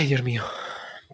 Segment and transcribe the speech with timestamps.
[0.00, 0.42] Ay, Dios mío.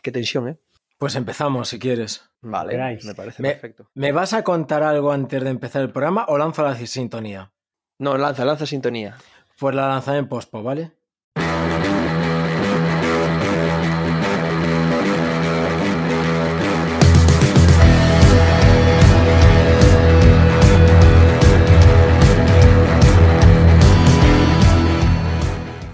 [0.01, 0.59] Qué tensión, ¿eh?
[0.97, 2.23] Pues empezamos, si quieres.
[2.41, 3.05] Vale, Queráis.
[3.05, 3.91] me parece Me, perfecto.
[3.95, 7.51] ¿Me vas a contar algo antes de empezar el programa o lanzo la sintonía?
[7.99, 9.17] No, lanza, lanza sintonía.
[9.59, 10.93] Pues la lanzaré en pospo, ¿vale?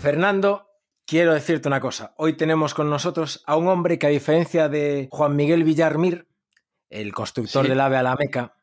[0.01, 0.72] Fernando,
[1.07, 2.15] quiero decirte una cosa.
[2.17, 6.27] Hoy tenemos con nosotros a un hombre que a diferencia de Juan Miguel Villarmir,
[6.91, 7.69] el constructor Sí.
[7.71, 8.55] del AVE a la Meca,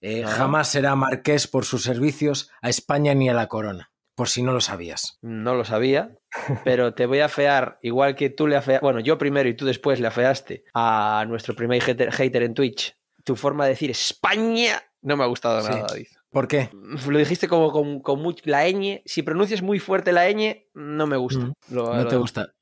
[0.00, 4.42] eh, jamás será marqués por sus servicios a España ni a la corona, por si
[4.42, 5.18] no lo sabías.
[5.22, 6.16] No lo sabía,
[6.64, 9.64] pero te voy a fear, igual que tú le afeaste, bueno, yo primero y tú
[9.64, 12.96] después le afeaste a nuestro primer hater, hater en Twitch.
[13.24, 15.70] Tu forma de decir España no me ha gustado Sí.
[15.70, 16.06] nada, David.
[16.34, 16.68] ¿Por qué?
[17.08, 19.00] Lo dijiste como con, con much- la ñ.
[19.06, 21.46] Si pronuncias muy fuerte la ñ, no me gusta.
[21.46, 22.52] Mm, Lo- No lo- te gusta.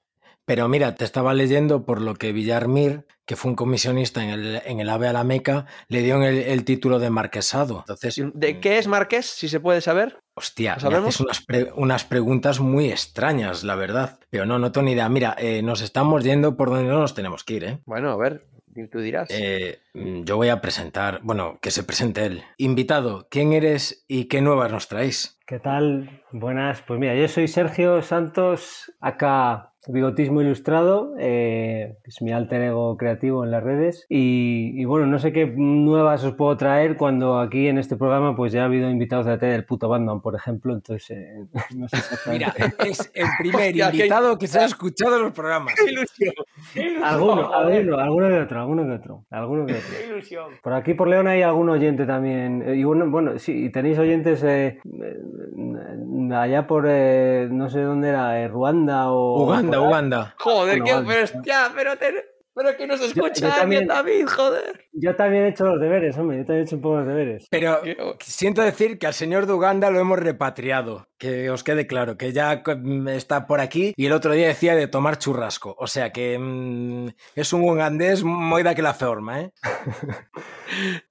[0.44, 4.62] Pero mira, te estaba leyendo por lo que Villarmir, que fue un comisionista en el,
[4.66, 7.78] en el AVE a la Meca, le dio el, el título de marquesado.
[7.88, 10.18] Entonces, ¿De qué es Marqués, si se puede saber?
[10.34, 14.18] Hostia, ¿Lo me haces unas, pre- unas preguntas muy extrañas, la verdad.
[14.30, 15.08] Pero no, no tengo ni idea.
[15.08, 17.78] Mira, eh, nos estamos yendo por donde no nos tenemos que ir, ¿eh?
[17.86, 18.44] Bueno, a ver,
[18.90, 19.28] tú dirás.
[19.30, 22.42] Eh, mm, yo voy a presentar, bueno, que se presente él.
[22.56, 25.38] Invitado, ¿quién eres y qué nuevas nos traéis?
[25.46, 26.22] ¿Qué tal?
[26.30, 26.82] Buenas.
[26.82, 33.44] Pues mira, yo soy Sergio Santos, acá Bigotismo Ilustrado, eh, es mi alter ego creativo
[33.44, 34.06] en las redes.
[34.08, 38.36] Y, y bueno, no sé qué nuevas os puedo traer cuando aquí en este programa
[38.36, 40.72] pues ya ha habido invitados de la tele del puto Batman, por ejemplo.
[40.72, 41.96] Entonces, eh, no sé.
[42.30, 45.74] Mira, es el primer Hostia, invitado que se ha escuchado en los programas.
[45.74, 46.34] ¡Qué ilusión!
[46.74, 47.04] ¡Qué ilusión!
[47.04, 49.88] Alguno, alguno, alguno que otro, alguno que otro, alguno que otro.
[49.98, 50.50] ¡Qué ilusión!
[50.62, 52.62] Por aquí por León hay algún oyente también.
[52.66, 58.08] Eh, Y bueno, bueno sí, tenéis oyentes eh, eh, allá por eh, no sé dónde
[58.08, 59.44] era, Ruanda o.
[59.44, 60.34] Uganda, Uganda.
[60.38, 64.26] Joder, Bueno, qué pero, hostia, pero, te- pero que nos escucha yo también- alguien, David,
[64.28, 64.84] joder.
[64.92, 67.46] Yo también he hecho los deberes, hombre, yo también he hecho un poco los deberes.
[67.50, 71.06] Pero Yo- siento decir que al señor de Uganda lo hemos repatriado.
[71.18, 74.74] Que os quede claro, que ya mm, está por aquí y el otro día decía
[74.74, 75.76] de tomar churrasco.
[75.78, 79.52] O sea que mm, es un ugandés muy de la forma, ¿eh?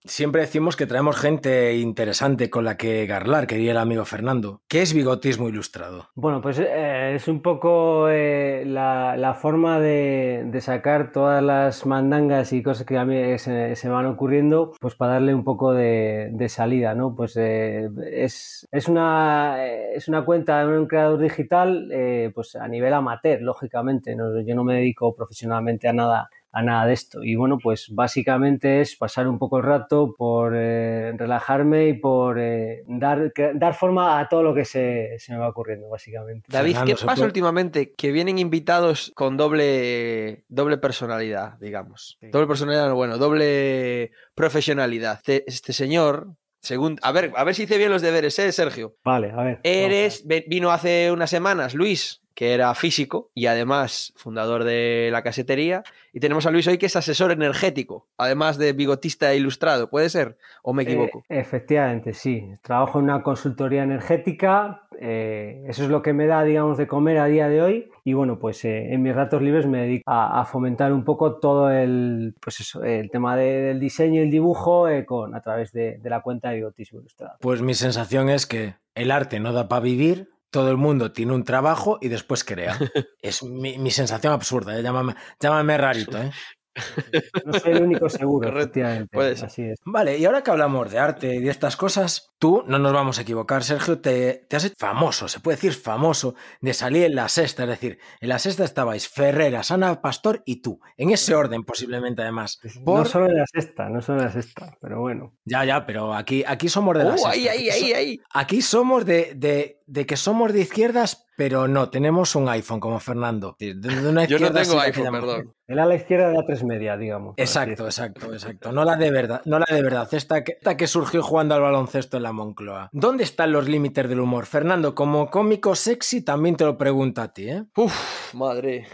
[0.04, 4.62] Siempre decimos que traemos gente interesante con la que garlar, que diría el amigo Fernando.
[4.68, 6.10] ¿Qué es bigotismo ilustrado?
[6.16, 12.52] Bueno, pues eh, es un poco eh, la, la forma de, de sacar las mandangas
[12.52, 16.96] y cosas que a mí se, van ocurriendo, pues para darle un poco de, salida,
[16.96, 17.16] ¿no?
[17.16, 22.56] Pues eh, es, es, una, eh, es una cuenta de un creador digital, eh, pues
[22.56, 24.18] a nivel amateur, lógicamente.
[24.46, 27.24] Yo no me dedico profesionalmente a nada a nada de esto.
[27.24, 32.40] Y bueno, pues básicamente es pasar un poco el rato por eh, relajarme y por
[32.40, 36.48] eh, dar, dar forma a todo lo que se, se me va ocurriendo, básicamente.
[36.52, 37.94] David, ¿qué pasa puede- últimamente?
[37.94, 42.18] Que vienen invitados con doble, doble personalidad, digamos.
[42.20, 42.28] Sí.
[42.32, 45.18] Doble personalidad, bueno, doble profesionalidad.
[45.18, 46.98] Este, este señor, según...
[47.02, 48.96] A ver, a ver si hice bien los deberes, ¿eh, Sergio?
[49.06, 49.60] Vale, a ver.
[49.64, 55.84] Eres, vino hace unas semanas Luis, que era físico y además fundador de la casetería.
[56.14, 59.90] Y tenemos a Luis hoy, que es asesor energético, además de bigotista e ilustrado.
[59.90, 60.38] ¿Puede ser?
[60.64, 61.24] ¿O me equivoco?
[61.30, 62.50] Eh, efectivamente, sí.
[62.62, 64.84] Trabajo en una consultoría energética.
[65.00, 67.90] eh, eso es lo que me da, digamos, de comer a día de hoy.
[68.04, 71.36] Y bueno, pues eh, en mis ratos libres me dedico a, a fomentar un poco
[71.40, 75.42] todo el, pues eso, el tema de- del diseño y el dibujo eh, con, a
[75.42, 77.38] través de, de la cuenta de Bigotismo Ilustrado.
[77.40, 81.34] Pues mi sensación es que el arte no da para vivir, todo el mundo tiene
[81.34, 82.78] un trabajo y después crea.
[83.22, 84.84] es mi, mi sensación absurda, ¿eh?
[84.84, 86.18] llámame, llámame rarito.
[86.22, 86.32] ¿eh?
[87.46, 89.10] No soy el único seguro, efectivamente.
[89.12, 89.48] puede ser.
[89.48, 89.80] Así es.
[89.84, 93.20] Vale, y ahora que hablamos de arte y de estas cosas, tú, no nos vamos
[93.20, 97.16] a equivocar, Sergio, te, te has hecho famoso, se puede decir famoso, de salir en
[97.16, 101.36] la sexta, es decir, en la sexta estabais Ferreras, Ana Pastor y tú, en ese
[101.36, 102.60] orden posiblemente además.
[102.86, 103.00] Por...
[103.00, 105.34] No solo en la sexta, no solo en la sexta, pero bueno.
[105.44, 107.32] Ya, ya, pero aquí, aquí somos de la ¡Uh, sexta.
[107.32, 108.20] ahí, ahí, Aquí so- ahí!
[108.34, 112.98] Aquí somos de, de, de que somos de izquierdas, pero no, tenemos un iPhone como
[113.02, 113.58] Fernando.
[113.60, 115.54] De- de una Yo no tengo iPhone, perdón.
[115.68, 117.34] El a la izquierda de la tres media, digamos.
[117.38, 118.72] Exacto, exacto, exacto.
[118.72, 120.08] No la de verdad, no la de verdad.
[120.14, 122.90] Esta que, esta que surgió jugando al baloncesto en la Moncloa.
[122.94, 124.46] ¿Dónde están los límites del humor?
[124.46, 127.66] Fernando, como cómico sexy, también te lo pregunto a ti, ¿eh?
[127.76, 128.88] Uf, madre.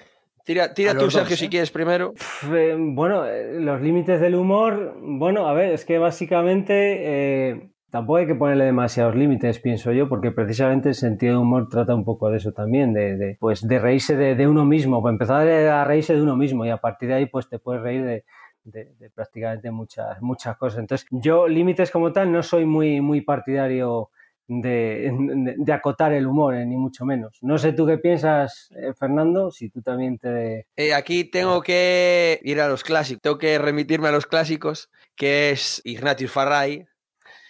[0.43, 1.49] Tira, tira tú, Sergio, dos, si ¿eh?
[1.49, 2.13] quieres primero.
[2.51, 8.17] Eh, Bueno, eh, los límites del humor, bueno, a ver, es que básicamente eh, tampoco
[8.17, 12.03] hay que ponerle demasiados límites, pienso yo, porque precisamente el sentido de humor trata un
[12.03, 16.13] poco de eso también, de, pues de reírse de, uno mismo, para empezar a reírse
[16.13, 18.23] de uno mismo y a partir de ahí pues te puedes reír de,
[18.63, 20.79] de- prácticamente muchas, muchas cosas.
[20.79, 24.09] Entonces, yo límites como tal no soy muy, muy partidario
[24.49, 27.37] de acotar el humor, eh, ni mucho menos.
[27.41, 30.67] No sé tú qué piensas, eh, Fernando, si tú también te...
[30.75, 35.49] Eh, aquí tengo que ir a los clásicos, tengo que remitirme a los clásicos, que
[35.51, 36.85] es Ignatius Farray,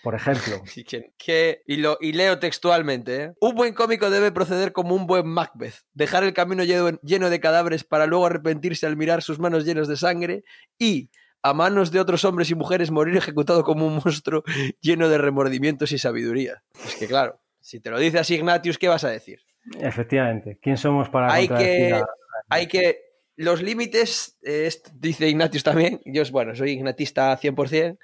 [0.08, 3.34] Por ejemplo, y que, que- y, lo, y leo textualmente, ¿eh?
[3.42, 7.84] un buen cómico debe proceder como un buen Macbeth, dejar el camino lleno, de cadáveres
[7.84, 10.46] para luego arrepentirse al mirar sus manos llenas de sangre
[10.80, 11.10] y,
[11.44, 14.44] a manos de otros hombres y mujeres, morir ejecutado como un monstruo
[14.80, 16.64] lleno de remordimientos y sabiduría.
[16.86, 19.42] Es que claro, si te lo dice así Ignatius, ¿qué vas a decir?
[19.82, 22.06] efectivamente, ¿quién somos para Hay que, a-
[22.48, 23.02] hay que.
[23.36, 26.00] Los límites, eh, dice Ignatius también.
[26.06, 28.00] Yo, bueno, soy ignatista 100%.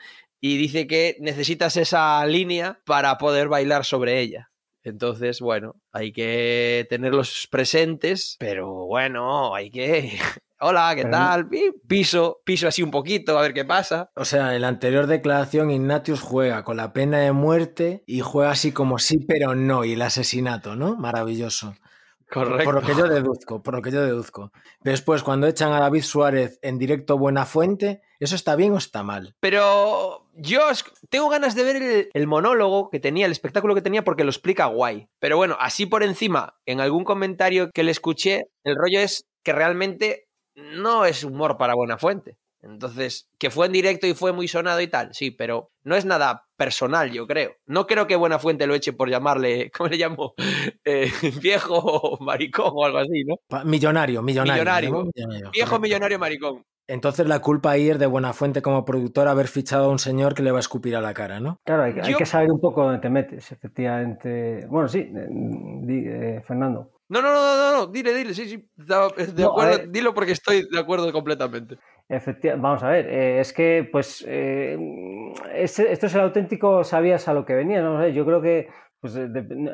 [0.46, 4.50] Y dice que necesitas esa línea para poder bailar sobre ella.
[4.84, 8.36] Entonces, bueno, hay que tenerlos presentes.
[8.40, 10.20] Pero bueno, hay que.
[10.60, 11.48] Hola, ¿qué Pero- tal?
[11.48, 14.10] Pi- Piso, piso así un poquito, a ver qué pasa.
[14.18, 18.52] O sea, en la anterior declaración, Ignatius juega con la pena de muerte y juega
[18.52, 20.98] así como sí, pero no, y el asesinato, ¿no?
[20.98, 21.74] Maravilloso.
[22.34, 22.64] Correcto.
[22.64, 24.52] Por lo que yo deduzco, por lo que yo deduzco.
[24.82, 29.04] Después, cuando echan a David Suárez en directo Buena Fuente, ¿eso está bien o está
[29.04, 29.36] mal?
[29.40, 30.62] Pero yo
[31.10, 34.32] tengo ganas de ver el, el monólogo que tenía, el espectáculo que tenía, porque lo
[34.32, 35.10] explica guay.
[35.20, 39.54] Pero bueno, así por encima, en algún comentario que le escuché, el rollo es que
[39.54, 42.38] realmente no es humor para buena fuente.
[42.64, 46.06] Entonces, que fue en directo y fue muy sonado y tal, sí, pero no es
[46.06, 47.52] nada personal, yo creo.
[47.66, 50.34] No creo que Buena Fuente lo eche por llamarle, ¿cómo le llamo?
[50.86, 51.12] Eh,
[51.42, 53.36] viejo maricón o algo así, ¿no?
[53.66, 54.54] Millonario, millonario.
[54.64, 54.90] Millonario.
[54.92, 55.04] ¿no?
[55.14, 55.80] Millonario, Viejo correcto.
[55.82, 56.66] millonario maricón.
[56.88, 60.44] Entonces la culpa ahí es de Buenafuente como productor haber fichado a un señor que
[60.44, 61.60] le va a escupir a la cara, ¿no?
[61.64, 64.66] Claro, hay, que- hay Yo- que saber un poco dónde te metes, efectivamente.
[64.68, 65.28] Bueno, sí, eh,
[65.88, 66.92] eh, Fernando.
[67.10, 70.68] No, no, no, no, no, dile, dile, sí, sí, da- de acuerdo, dilo porque estoy
[70.70, 71.78] de acuerdo completamente.
[72.58, 74.78] Vamos a ver, eh, es que, pues, eh,
[75.54, 78.06] este- esto es el auténtico sabías a lo que venía, ¿no?
[78.10, 78.68] Yo creo que,
[79.04, 79.28] pues, eh,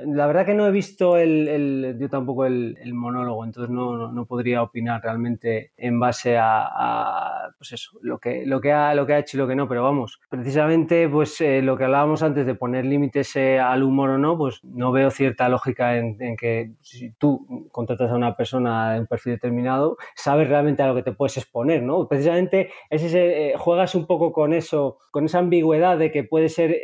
[0.08, 4.26] la verdad que no he visto el, yo tampoco el, el monólogo, entonces no, no,
[4.26, 9.14] podría opinar realmente en base a, pues eso, lo que, lo, que ha, lo que
[9.14, 12.48] ha hecho y lo que no, pero vamos, precisamente, pues, eh, lo que hablábamos antes
[12.48, 16.72] de poner límites eh, al humor o no, pues no veo cierta lógica en, que
[16.82, 21.04] si tú contratas a una persona de un perfil determinado, sabes realmente a lo que
[21.04, 22.08] te puedes exponer, ¿no?
[22.08, 26.76] Precisamente es ese, juegas un poco con eso, con esa ambigüedad de que puede ser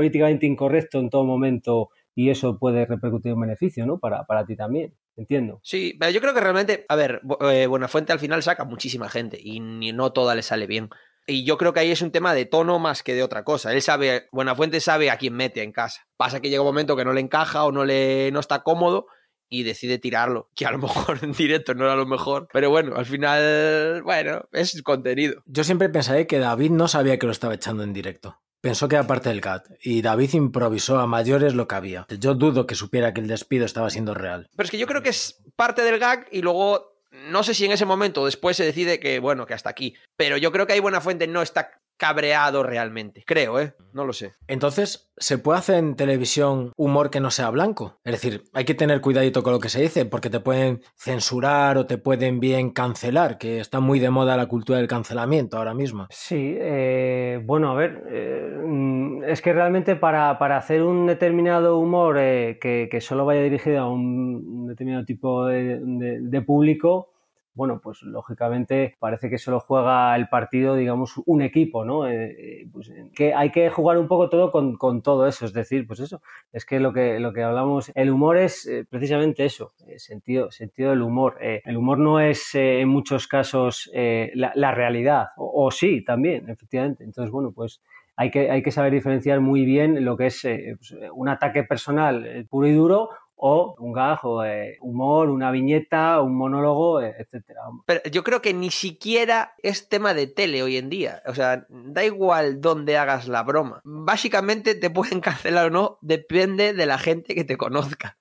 [0.00, 3.98] políticamente incorrecto en todo momento y eso puede repercutir un beneficio, ¿no?
[3.98, 5.60] Para, para ti también, entiendo.
[5.62, 7.20] Sí, pero yo creo que realmente, a ver,
[7.52, 10.88] eh, Buenafuente al final saca muchísima gente y ni- no toda le sale bien.
[11.26, 13.72] Y yo creo que ahí es un tema de tono más que de otra cosa.
[13.72, 16.02] Él sabe, Buenafuente sabe a quién mete en casa.
[16.16, 19.06] Pasa que llega un momento que no le encaja o no le no está cómodo
[19.48, 20.48] y decide tirarlo.
[20.56, 22.48] Que a lo mejor en directo no era lo mejor.
[22.52, 25.42] Pero bueno, al final, bueno, es contenido.
[25.46, 28.40] Yo siempre pensaré que David no sabía que lo estaba echando en directo.
[28.60, 32.06] Pensó que era parte del CAT y David improvisó a mayores lo que había.
[32.18, 34.48] Yo dudo que supiera que el despido estaba siendo real.
[34.54, 37.64] Pero es que yo creo que es parte del gag y luego no sé si
[37.64, 39.94] en ese momento después se decide que, bueno, que hasta aquí.
[40.16, 43.22] Pero yo creo que ahí Buenafuente no está cabreado realmente.
[43.26, 43.74] Creo, ¿eh?
[43.92, 44.32] No lo sé.
[44.48, 48.00] Entonces, ¿se puede hacer en televisión humor que no sea blanco?
[48.04, 51.76] Es decir, hay que tener cuidadito con lo que se dice, porque te pueden censurar
[51.76, 55.74] o te pueden bien cancelar, que está muy de moda la cultura del cancelamiento ahora
[55.74, 56.06] mismo.
[56.10, 61.76] Sí, eh, bueno, a ver, eh, mm, es que realmente para, para hacer un determinado
[61.78, 66.42] humor eh, que, que solo vaya dirigido a un, un determinado tipo de, de- de
[66.42, 67.09] público,
[67.52, 72.06] bueno, pues lógicamente parece que solo juega el partido, digamos, un equipo, ¿no?
[72.06, 75.44] Eh, eh, pues, eh, que hay que jugar un poco todo con, con todo eso,
[75.46, 79.44] es decir, pues eso, es que lo que, lo que hablamos, el humor es precisamente
[79.44, 81.38] eso, sentido, sentido del humor.
[81.40, 87.04] El humor no es en muchos casos la, la realidad, o, sí, también, efectivamente.
[87.04, 87.82] Entonces, bueno, pues
[88.16, 92.46] hay que, hay que saber diferenciar muy bien lo que es pues, un ataque personal
[92.48, 93.10] puro y duro
[93.42, 97.62] o un gag, o eh, humor, una viñeta, un monólogo, eh, etcétera.
[97.86, 101.22] Pero yo creo que ni siquiera es tema de tele hoy en día.
[101.26, 103.80] O sea, da igual dónde hagas la broma.
[103.84, 108.18] Básicamente te pueden cancelar o no, depende de la gente que te conozca.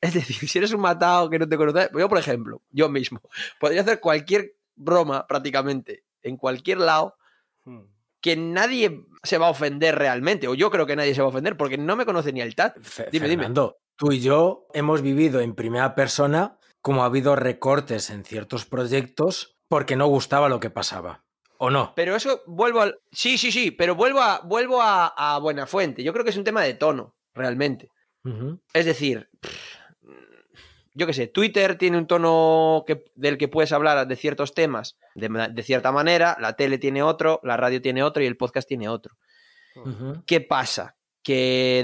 [0.00, 3.20] Es decir, si eres un matado que no te conoce, yo por ejemplo, yo mismo,
[3.58, 7.16] podría hacer cualquier broma prácticamente en cualquier lado
[8.20, 11.28] que nadie se va a ofender realmente, o yo creo que nadie se va a
[11.28, 12.76] ofender porque no me conoce ni el TAT.
[13.10, 13.28] Dime.
[13.28, 18.66] Fernando, tú y yo hemos vivido en primera persona como ha habido recortes en ciertos
[18.66, 21.24] proyectos porque no gustaba lo que pasaba.
[21.58, 21.94] ¿O no?
[21.96, 22.98] Pero eso vuelvo al.
[23.10, 26.02] Sí, sí, sí, pero vuelvo a, vuelvo a, a Buenafuente.
[26.02, 27.90] Yo creo que es un tema de tono, realmente.
[28.72, 29.28] Es decir,
[30.94, 34.96] yo qué sé, Twitter tiene un tono que, del que puedes hablar de ciertos temas
[35.14, 38.88] de, cierta manera, la tele tiene otro, la radio tiene otro y el podcast tiene
[38.88, 39.16] otro.
[40.26, 40.96] ¿Qué pasa?
[41.24, 41.82] Que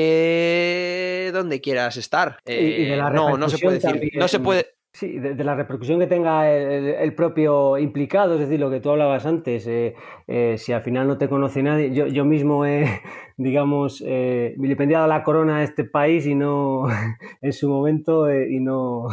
[0.00, 2.38] depende dónde quieras estar.
[2.46, 4.10] Y- y de la Eh, no, no se puede decir.
[4.14, 4.66] No se puede.
[4.92, 8.80] Sí, de, de la repercusión que tenga el, el propio implicado, es decir, lo que
[8.80, 9.94] tú hablabas antes, eh,
[10.26, 13.00] eh, si al final no te conoce nadie, yo, yo mismo he,
[13.36, 16.88] digamos, eh, vilipendiado la corona de este país y no,
[17.40, 19.06] en su momento, eh, y no,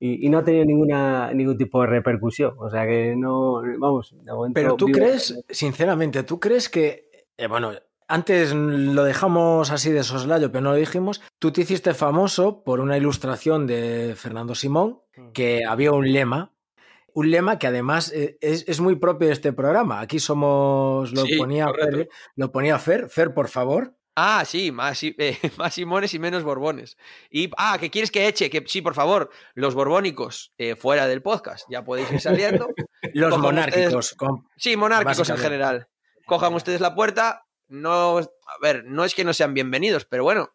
[0.00, 4.16] y, y no ha tenido ninguna, ningún tipo de repercusión, o sea que no, vamos,
[4.20, 7.08] de momento Pero tú vivo- crees, sinceramente, tú crees que,
[7.38, 7.70] eh, bueno,
[8.08, 12.80] antes lo dejamos así de soslayo, pero no lo dijimos, tú te hiciste famoso por
[12.80, 15.00] una ilustración de Fernando Simón,
[15.32, 16.52] que había un lema,
[17.12, 20.00] un lema que además eh, es, es muy propio de este programa.
[20.00, 21.96] Aquí somos, lo Sí, ponía correcto.
[21.96, 23.94] Fer, lo ponía Fer, Fer, por favor.
[24.16, 26.96] Ah, sí, más, eh, más Simones y menos Borbones.
[27.30, 28.50] Y, ah, ¿qué quieres que eche?
[28.50, 32.68] Que sí, por favor, los borbónicos eh, fuera del podcast, ya podéis ir saliendo.
[33.12, 34.14] Los Cojan monárquicos.
[34.14, 35.88] con- Sí, monárquicos en general.
[36.26, 37.43] Cojan ustedes la puerta.
[37.68, 38.26] No, a
[38.62, 40.50] ver, no es que no sean bienvenidos, pero bueno,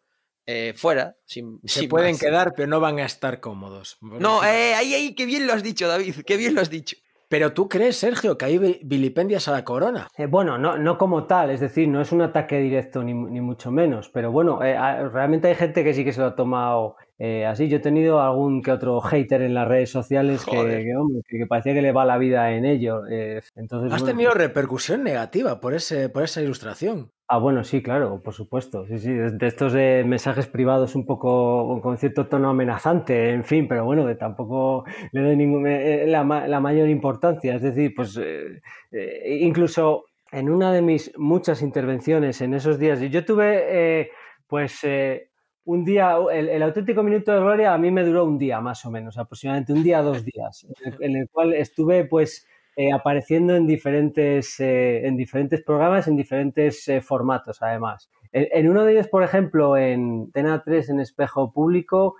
[0.46, 1.16] eh, fuera.
[1.24, 2.20] Sin, se sin pueden más.
[2.20, 3.98] quedar, pero no van a estar cómodos.
[4.00, 6.96] No, eh, ahí, ahí, qué bien lo has dicho, David, qué bien lo has dicho.
[7.28, 10.08] Pero tú crees, Sergio, que hay vi- vilipendias a la corona.
[10.16, 13.40] Eh, bueno, no, no como tal, es decir, no es un ataque directo ni, ni
[13.40, 16.34] mucho menos, pero bueno, eh, a- realmente hay gente que sí que se lo ha
[16.34, 17.68] tomado eh, así.
[17.68, 21.46] Yo he tenido algún que otro hater en las redes sociales que, que, hombre, que-
[21.46, 23.02] parecía que le va la vida en ello.
[23.08, 27.12] eh, entonces, Has bueno, tenido repercusión negativa por, ese, por esa ilustración.
[27.28, 28.86] Ah, bueno, sí, claro, por supuesto.
[28.88, 33.68] Sí, sí, de estos eh, mensajes privados un poco con cierto tono amenazante, en fin,
[33.68, 37.54] pero bueno, que tampoco le doy ningún, eh, la, ma- la mayor importancia.
[37.54, 38.60] Es decir, pues eh,
[38.90, 44.10] eh, incluso en una de mis muchas intervenciones en esos días, yo tuve, eh,
[44.48, 45.29] pues, eh,
[45.64, 48.90] un día, el, auténtico minuto de gloria a mí me duró un día más o
[48.90, 50.66] menos, aproximadamente un día, dos días,
[51.00, 56.88] en el, cual estuve, pues, eh, apareciendo en diferentes, eh, en diferentes programas, en diferentes
[56.88, 58.10] eh, formatos, además.
[58.32, 62.14] En, uno de ellos, por ejemplo, en Tena 3, en Espejo Público,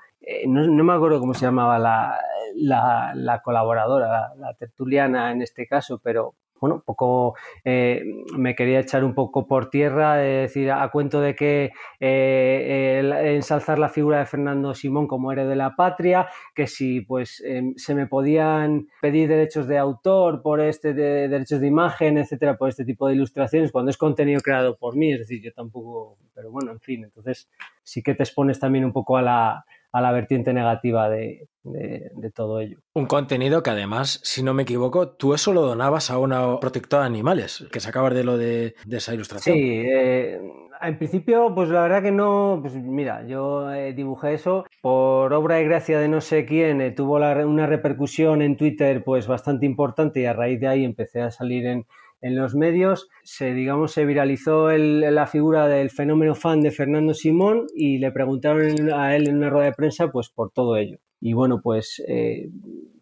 [0.47, 2.18] no, me acuerdo cómo se llamaba la,
[2.56, 8.02] la, la colaboradora, la, la tertuliana en este caso, pero bueno, poco eh,
[8.37, 13.79] me quería echar un poco por tierra, eh, decir, a, cuento de que eh, ensalzar
[13.79, 17.95] la figura de Fernando Simón como héroe de la patria, que si pues em, se
[17.95, 22.85] me podían pedir derechos de autor por este de, derechos de imagen, etcétera, por este
[22.85, 26.73] tipo de ilustraciones, cuando es contenido creado por mí, es decir, yo tampoco, pero bueno,
[26.73, 27.49] en fin, entonces
[27.83, 32.11] sí que te expones también un poco a la, a la vertiente negativa de, de-
[32.14, 32.78] de todo ello.
[32.94, 37.02] Un contenido que además, si no me equivoco, tú eso lo donabas a una protectora
[37.02, 39.56] de animales, que sacabas de lo de, de esa ilustración.
[39.56, 40.40] Sí, eh,
[40.82, 45.61] en principio, pues la verdad que no, pues mira, yo eh, dibujé eso por obra
[45.61, 49.66] y gracia de no sé quién, eh, tuvo la- una repercusión en Twitter pues bastante
[49.66, 51.87] importante y a raíz de ahí empecé a salir en,
[52.23, 57.67] en los medios, se, digamos, se viralizó la figura del fenómeno fan de Fernando Simón
[57.75, 60.99] y le preguntaron a él en una rueda de prensa pues por todo ello.
[61.23, 62.49] Y bueno, pues eh,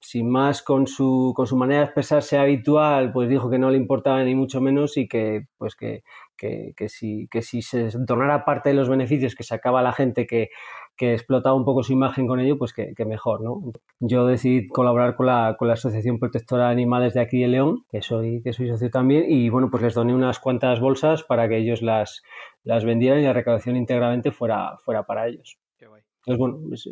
[0.01, 3.77] sin más, con su, con su manera de expresarse habitual, pues dijo que no le
[3.77, 6.03] importaba ni mucho menos y que, pues que,
[6.37, 10.27] que, que si, que si se donara parte de los beneficios que sacaba la gente
[10.27, 10.51] que,
[10.99, 13.63] que explotaba un poco su imagen con ello, pues que, que mejor, ¿no?
[14.01, 17.85] Yo decidí colaborar con la, con la Asociación Protectora de Animales de aquí de León,
[17.91, 21.49] que soy, que soy socio también, y bueno, pues les doné unas cuantas bolsas para
[21.49, 22.23] que ellos las,
[22.65, 25.59] las vendieran y la recaudación íntegramente fuera, fuera para ellos.
[26.27, 26.89] Entonces, bueno, pues,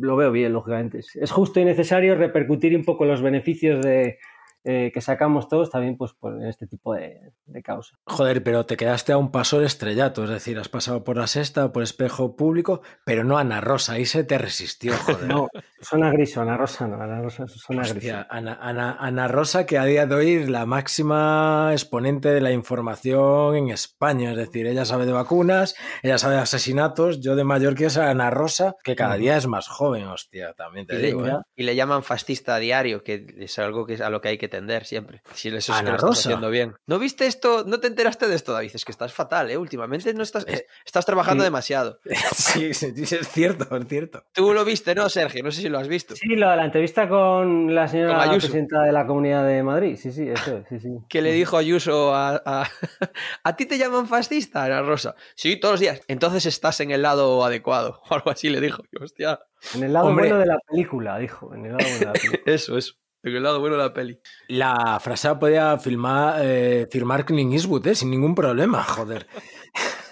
[0.00, 0.98] lo veo bien, lógicamente.
[0.98, 4.18] Es justo y necesario repercutir un poco los beneficios de,
[4.64, 7.96] eh, que sacamos todos también pues, por este tipo de, de causa.
[8.06, 11.26] Joder, pero te quedaste a un paso del estrellato, es decir, has pasado por la
[11.26, 15.26] sexta, por espejo público, pero no Ana Rosa, ahí se te resistió, joder.
[15.28, 15.48] No,
[15.80, 17.92] suena gris, Ana Rosa no, Ana Rosa suena gris.
[17.94, 22.40] Hostia, Ana, Ana- Ana Rosa, que a día de hoy es la máxima exponente de
[22.40, 24.30] la información en España.
[24.30, 27.20] Es decir, ella sabe de vacunas, ella sabe de asesinatos.
[27.20, 30.84] Yo de mayor quiero ser Ana Rosa, que cada día es más joven, hostia, también
[30.84, 31.26] Y te le, digo.
[31.26, 31.36] ¿eh?
[31.56, 34.38] y le llaman fascista a diario, que es algo que es a lo que hay
[34.38, 35.22] que tender siempre.
[35.34, 36.28] Si eso es que Ana lo estás Rosa.
[36.28, 36.74] haciendo bien.
[36.86, 37.64] ¿No viste esto?
[37.66, 38.70] ¿No te enteraste de esto, David?
[38.74, 39.56] Es que estás fatal, ¿eh?
[39.56, 41.46] Últimamente no estás, es- estás trabajando sí.
[41.46, 42.00] demasiado.
[42.34, 44.24] Sí, sí, sí, es cierto, es cierto.
[44.32, 45.42] Tú lo viste, ¿no, Sergio?
[45.42, 46.14] No sé si lo has visto.
[46.16, 49.96] Sí, lo de la entrevista con la señora Con presidenta de la Comunidad de Madrid.
[50.00, 50.88] Sí, sí, eso es, sí, sí.
[51.08, 52.68] Que le dijo Ayuso a, a,
[53.44, 55.14] ¿A ti te llaman fascista, Ana Rosa?
[55.34, 56.00] Sí, todos los días.
[56.08, 58.00] Entonces estás en el lado adecuado.
[58.10, 58.82] O algo así le dijo.
[59.00, 59.40] Hostia,
[59.74, 60.24] En el lado Hombre.
[60.28, 61.52] bueno de la película, dijo.
[61.54, 62.40] En el lado bueno de la película.
[62.46, 62.94] eso, eso.
[63.24, 64.20] En el lado bueno de la peli.
[64.48, 67.94] La frase podía filmar, eh, firmar Clint Eastwood, ¿eh?
[67.94, 69.26] sin ningún problema, joder.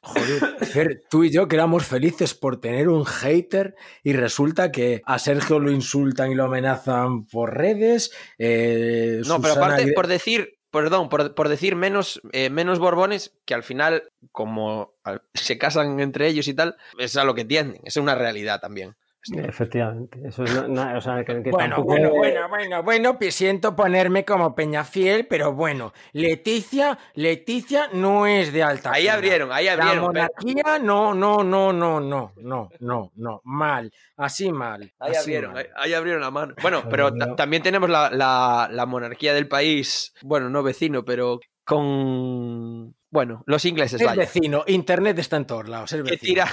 [0.00, 5.02] Joder, Fer, tú y yo que éramos felices por tener un hater y resulta que
[5.04, 8.12] a Sergio lo insultan y lo amenazan por redes.
[8.38, 13.52] eh, No, pero aparte, por decir, perdón, por, por decir menos, eh, menos borbones, que
[13.54, 14.94] al final, como
[15.34, 18.96] se casan entre ellos y tal, es a lo que tienden, es una realidad también.
[19.36, 20.20] Efectivamente.
[20.26, 24.24] Eso es no- o sea, que, que Bueno, tampoco- bueno, bueno, bueno, bueno, siento ponerme
[24.24, 28.92] como Peñafiel, pero bueno, Leticia, Leticia no es de alta.
[28.92, 30.12] Ahí abrieron, ahí La abrieron.
[30.12, 34.92] pero- monarquía, no, no, no, no, no, no, no, no, mal, así mal.
[34.98, 35.62] Ahí así abrieron, mal.
[35.62, 36.54] ahí, ahí abrieron la mano.
[36.62, 42.94] Bueno, pero también tenemos la, la- la monarquía del país, bueno, no vecino, pero con,
[43.10, 44.20] bueno, los ingleses, Es vaya.
[44.20, 46.26] vecino, internet está en todos lados, es que vecino.
[46.28, 46.48] tira,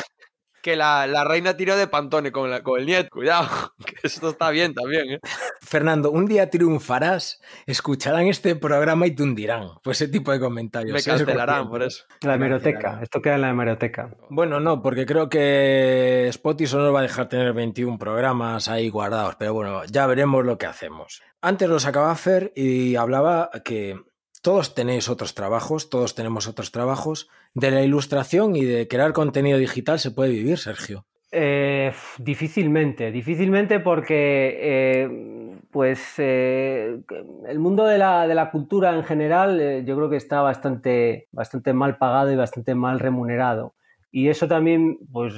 [0.65, 3.07] que la, la reina tiró de Pantone con, la- con el nieto.
[3.11, 3.47] Cuidado,
[3.85, 5.19] que esto está bien también, ¿eh?
[5.61, 9.67] Fernando, un día triunfarás, escucharán este programa y te hundirán.
[9.83, 10.89] Pues ese tipo de comentarios.
[10.89, 10.93] Me.
[10.93, 12.05] Pues cancelarán por eso.
[12.21, 12.99] La hemeroteca.
[13.03, 14.09] Esto queda en la hemeroteca.
[14.31, 18.89] Bueno, no, porque creo que Spotify solo nos va a dejar tener 21 programas ahí
[18.89, 21.21] guardados, pero bueno, ya veremos lo que hacemos.
[21.41, 23.99] Antes los acababa Fer y hablaba que
[24.45, 27.31] todos tenéis otros trabajos, todos tenemos otros trabajos.
[27.55, 31.03] De la ilustración y de crear contenido digital se puede vivir, Sergio.
[31.31, 36.99] Eh, difícilmente, difícilmente porque eh, pues eh,
[37.47, 41.73] el mundo de la, de la cultura en general yo creo que está bastante, bastante
[41.73, 43.73] mal pagado y bastante mal remunerado.
[44.11, 45.33] Y eso también pues,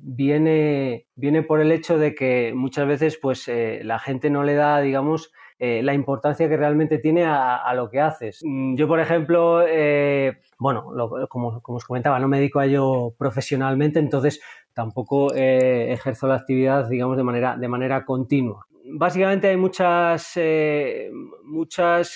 [0.00, 4.80] viene, viene por el hecho de que muchas veces pues, la gente no le da,
[4.80, 5.30] digamos,
[5.64, 8.40] eh, la importancia que realmente tiene a, lo que haces.
[8.42, 10.92] Mm, Yo, por ejemplo, eh, bueno,
[11.28, 14.40] como os comentaba, no me dedico a ello profesionalmente, entonces
[14.74, 18.66] tampoco eh, ejerzo la actividad, digamos, de manera, de manera continua.
[18.84, 21.10] Básicamente hay muchas, eh,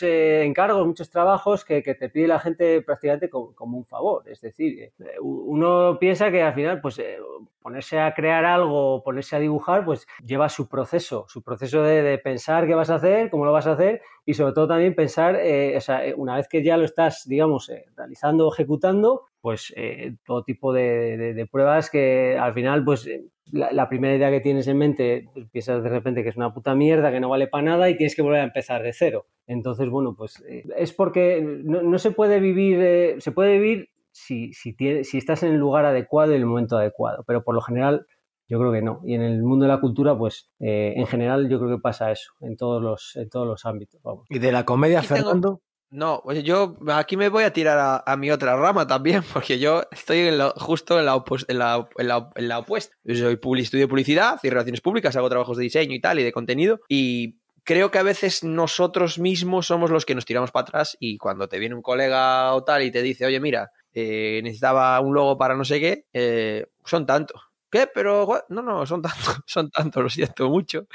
[0.03, 4.29] eh, encargos, muchos trabajos que, te pide la gente prácticamente como, un favor.
[4.29, 7.19] Es decir, eh, uno piensa que al final, pues eh,
[7.63, 12.19] ponerse a crear algo, ponerse a dibujar, pues lleva su proceso, su proceso de, de
[12.19, 15.37] pensar qué vas a hacer, cómo lo vas a hacer y sobre todo también pensar,
[15.37, 20.43] eh, o sea, una vez que ya lo estás, digamos, realizando ejecutando, pues eh, todo
[20.43, 23.23] tipo de, de- de pruebas que al final, pues eh,
[23.53, 26.53] la, la primera idea que tienes en mente, pues, piensas de repente que es una
[26.53, 29.27] puta mierda, que no vale para nada y tienes que volver a empezar de cero.
[29.47, 33.91] Entonces, bueno, pues eh, es porque no, no se puede vivir, eh, se puede vivir
[34.11, 37.45] si, si, tiene- si estás en el lugar adecuado y en el momento adecuado, pero
[37.45, 38.05] por lo general
[38.49, 39.01] yo creo que no.
[39.05, 42.11] Y en el mundo de la cultura, pues eh, en general yo creo que pasa
[42.11, 44.01] eso, en todos los, en todos los ámbitos.
[44.03, 44.27] Vamos.
[44.29, 45.61] Y de la comedia, Fernando.
[45.91, 49.83] No, oye, yo aquí me voy a tirar a, mi otra rama también, porque yo
[49.91, 51.89] estoy justo en la,
[52.37, 52.97] en, opuesta.
[53.05, 56.25] Yo soy publi, estudio publicidad y relaciones públicas, hago trabajos de diseño y tal, y
[56.25, 60.63] de contenido, y creo que a veces nosotros mismos somos los que nos tiramos para
[60.63, 64.41] atrás y cuando te viene un colega o tal y te dice, oye, mira, eh,
[64.43, 67.41] necesitaba un logo para no sé qué, eh, son tantos.
[67.71, 67.89] ¿Qué?
[67.93, 70.87] Pero no, no, son tantos, son tantos, lo siento mucho.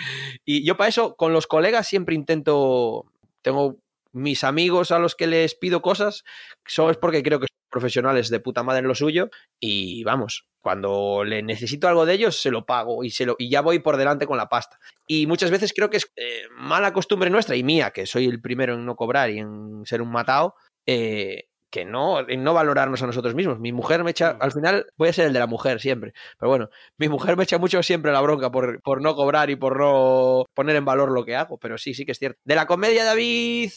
[0.46, 3.06] Y yo para eso, con los colegas siempre intento,
[3.42, 3.78] tengo
[4.14, 6.24] mis amigos a los que les pido cosas,
[6.66, 10.48] son es porque creo que son profesionales de puta madre en lo suyo y vamos,
[10.62, 13.80] cuando le necesito algo de ellos se lo pago y, se lo, y ya voy
[13.80, 14.80] por delante con la pasta.
[15.08, 18.42] Y muchas veces creo que es eh, mala costumbre nuestra y mía, que soy el
[18.42, 23.02] primero en no cobrar y en ser un matado, eh, que no, en no valorarnos
[23.02, 23.60] a nosotros mismos.
[23.60, 26.50] Mi mujer me echa, al final voy a ser el de la mujer siempre, pero
[26.50, 29.80] bueno, mi mujer me echa mucho siempre la bronca por, por no cobrar y por
[29.80, 32.40] no poner en valor lo que hago, pero sí, sí que es cierto.
[32.44, 33.72] De la comedia, David,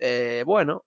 [0.00, 0.84] eh, bueno,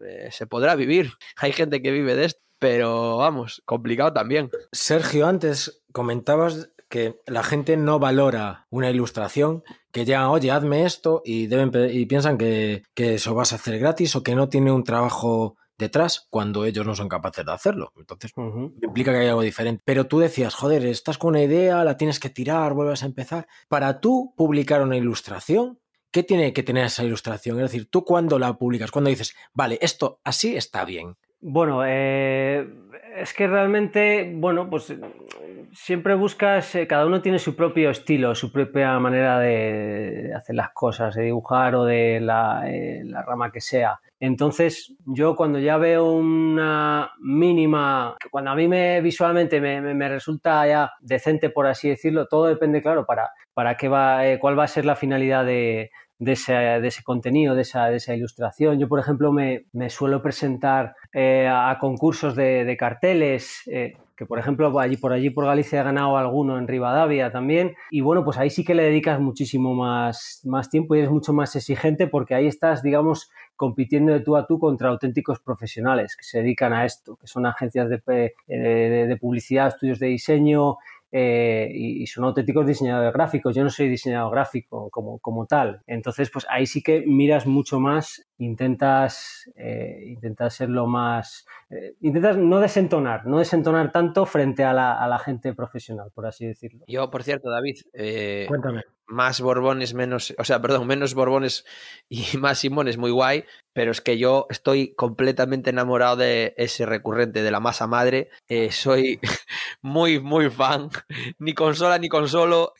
[0.00, 1.12] eh, se podrá vivir.
[1.36, 4.50] Hay gente que vive de esto, pero vamos, complicado también.
[4.72, 11.20] Sergio, antes comentabas que la gente no valora una ilustración, que ya, oye, hazme esto
[11.24, 14.48] y, deben, pe- y piensan que, que eso vas a hacer gratis o que no
[14.48, 17.92] tiene un trabajo detrás cuando ellos no son capaces de hacerlo.
[17.96, 18.32] Entonces,
[18.82, 19.82] implica que hay algo diferente.
[19.84, 23.46] Pero tú decías, joder, estás con una idea, la tienes que tirar, vuelves a empezar.
[23.68, 25.78] Para tú publicar una ilustración,
[26.10, 27.56] ¿qué tiene que tener esa ilustración?
[27.58, 31.16] Es decir, tú cuando la publicas, cuando dices, vale, esto así está bien.
[31.40, 32.66] Bueno, eh,
[33.16, 34.98] es que realmente, bueno, pues eh,
[35.72, 40.70] siempre buscas, eh, cada uno tiene su propio estilo, su propia manera de, hacer las
[40.70, 44.00] cosas, de dibujar o de la, eh, la rama que sea.
[44.20, 50.66] Entonces, yo cuando ya veo una mínima, cuando a mí me visualmente me, me- resulta
[50.66, 54.64] ya decente, por así decirlo, todo depende, claro, para, para qué va, eh, cuál va
[54.64, 58.78] a ser la finalidad de, de ese, de ese contenido, de esa, de esa ilustración.
[58.80, 63.92] Yo, por ejemplo, me, me suelo presentar eh, a, a concursos de, de carteles, eh,
[64.16, 67.76] que por ejemplo allí, por allí por Galicia he ganado alguno en Rivadavia también.
[67.90, 71.32] Y bueno, pues ahí sí que le dedicas muchísimo más, más tiempo y eres mucho
[71.32, 76.24] más exigente porque ahí estás, digamos, compitiendo de tú a tú contra auténticos profesionales que
[76.24, 80.06] se dedican a esto, que son agencias de, pe- eh, de- de publicidad, estudios de
[80.06, 80.78] diseño,
[81.10, 83.54] eh, y, son auténticos diseñadores gráficos.
[83.56, 85.80] Yo no soy diseñador gráfico como, como tal.
[85.86, 91.46] Entonces, pues ahí sí que miras mucho más, intentas, eh, intentas ser lo más...
[91.70, 96.26] Eh, intentas no desentonar, no desentonar tanto frente a la, a la, gente profesional, por
[96.26, 96.84] así decirlo.
[96.86, 97.76] Yo, por cierto, David,
[98.46, 101.64] cuéntame más Borbones, menos, o sea, perdón, menos Borbones
[102.08, 107.42] y más Simones, muy guay, pero es que yo estoy completamente enamorado de ese recurrente
[107.42, 108.28] de la masa madre.
[108.48, 109.18] Eh, soy
[109.82, 110.90] muy, muy fan,
[111.38, 112.74] ni consola ni consolo,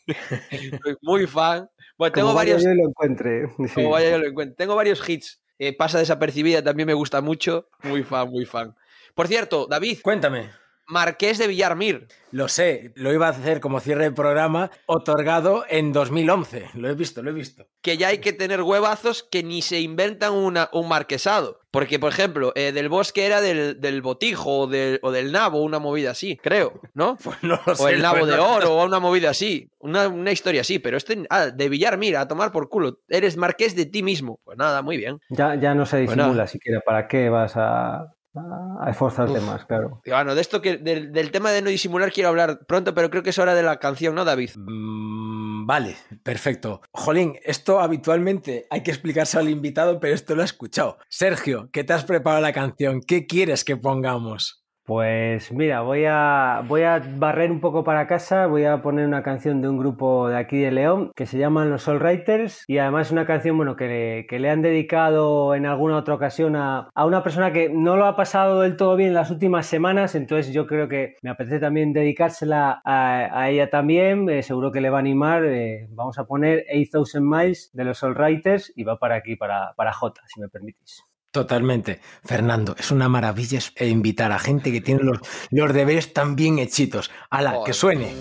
[0.50, 1.68] soy muy fan.
[1.96, 2.62] Bueno, tengo varios.
[2.62, 3.48] Yo lo encuentre.
[3.74, 4.54] Como vaya yo lo encuentre.
[4.54, 5.40] Tengo varios hits.
[5.58, 7.68] Eh, pasa desapercibida, también me gusta mucho.
[7.82, 8.76] Muy fan, muy fan.
[9.14, 9.98] Por cierto, David.
[10.02, 10.50] Cuéntame.
[10.88, 12.09] Marqués de Villarmir.
[12.31, 16.70] Lo sé, lo iba a hacer como cierre de programa, otorgado en 2011.
[16.74, 17.66] Lo he visto, lo he visto.
[17.83, 21.61] Que ya hay que tener huevazos que ni se inventan una, un marquesado.
[21.70, 25.79] Porque, por ejemplo, eh, del bosque era del, botijo o del, o del, nabo, una
[25.79, 27.18] movida así, creo, ¿no?
[27.22, 29.70] Pues no o el nabo de oro o una movida así.
[29.79, 33.01] Una, historia así, pero este, ah, de Villarmir, a tomar por culo.
[33.09, 34.40] Eres marqués de ti mismo.
[34.44, 35.20] Pues nada, muy bien.
[35.29, 36.81] Ya, ya no se pues disimula siquiera.
[36.81, 40.00] ¿Para qué vas a, a esforzarte más, claro.
[40.06, 43.30] Bueno, de esto que del, tema de no disimular quiero hablar pronto, pero creo que
[43.30, 44.50] es hora de la canción, ¿no, David?
[44.56, 46.80] Mm, vale, perfecto.
[46.92, 50.98] Jolín, esto habitualmente hay que explicarse al invitado, pero esto lo he escuchado.
[51.08, 53.00] Sergio, ¿qué te has preparado la canción?
[53.00, 54.64] ¿Qué quieres que pongamos?
[54.88, 59.22] Pues mira, voy a, voy a barrer un poco para casa, voy a poner una
[59.22, 62.79] canción de un grupo de aquí de León que se llaman los Soul Writers y
[62.79, 67.53] además una canción bueno, que, le, han dedicado en alguna otra ocasión a, una persona
[67.53, 71.16] que no lo ha pasado del todo bien las últimas semanas, entonces yo creo que
[71.20, 75.87] me apetece también dedicársela a, ella también, eh, seguro que le va a animar, eh,
[75.90, 79.92] vamos a poner 8000 Miles de los Soul Writers y va para aquí, para, para
[79.92, 81.05] J, si me permitís.
[81.30, 82.00] Totalmente.
[82.24, 85.18] Fernando, es una maravilla invitar a gente que tiene los,
[85.50, 87.10] los deberes tan bien hechitos.
[87.30, 88.14] ¡Hala, que suene!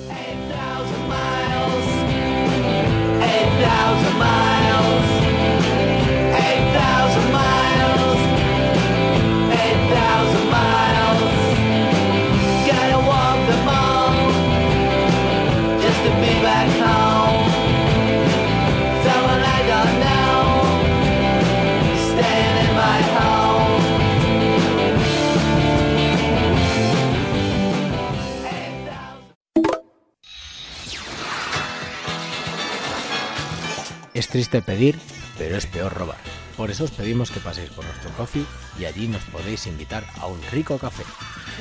[34.28, 35.00] Es triste pedir,
[35.38, 36.18] pero es peor robar.
[36.58, 38.44] Por eso os pedimos que paséis por nuestro coffee
[38.78, 41.04] y allí nos podéis invitar a un rico café.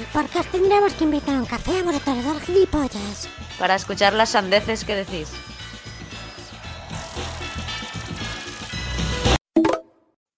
[0.03, 3.29] ¿Y por qué os tendríamos que invitar a un café, amorotador gilipollas?
[3.57, 5.33] Para escuchar las sandeces que decís.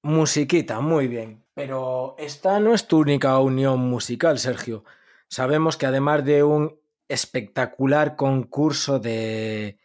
[0.03, 1.47] Musiquita, muy bien.
[1.55, 4.85] Pero esta no es tu única unión musical, Sergio.
[5.31, 9.79] Sabemos que además de un espectacular concurso de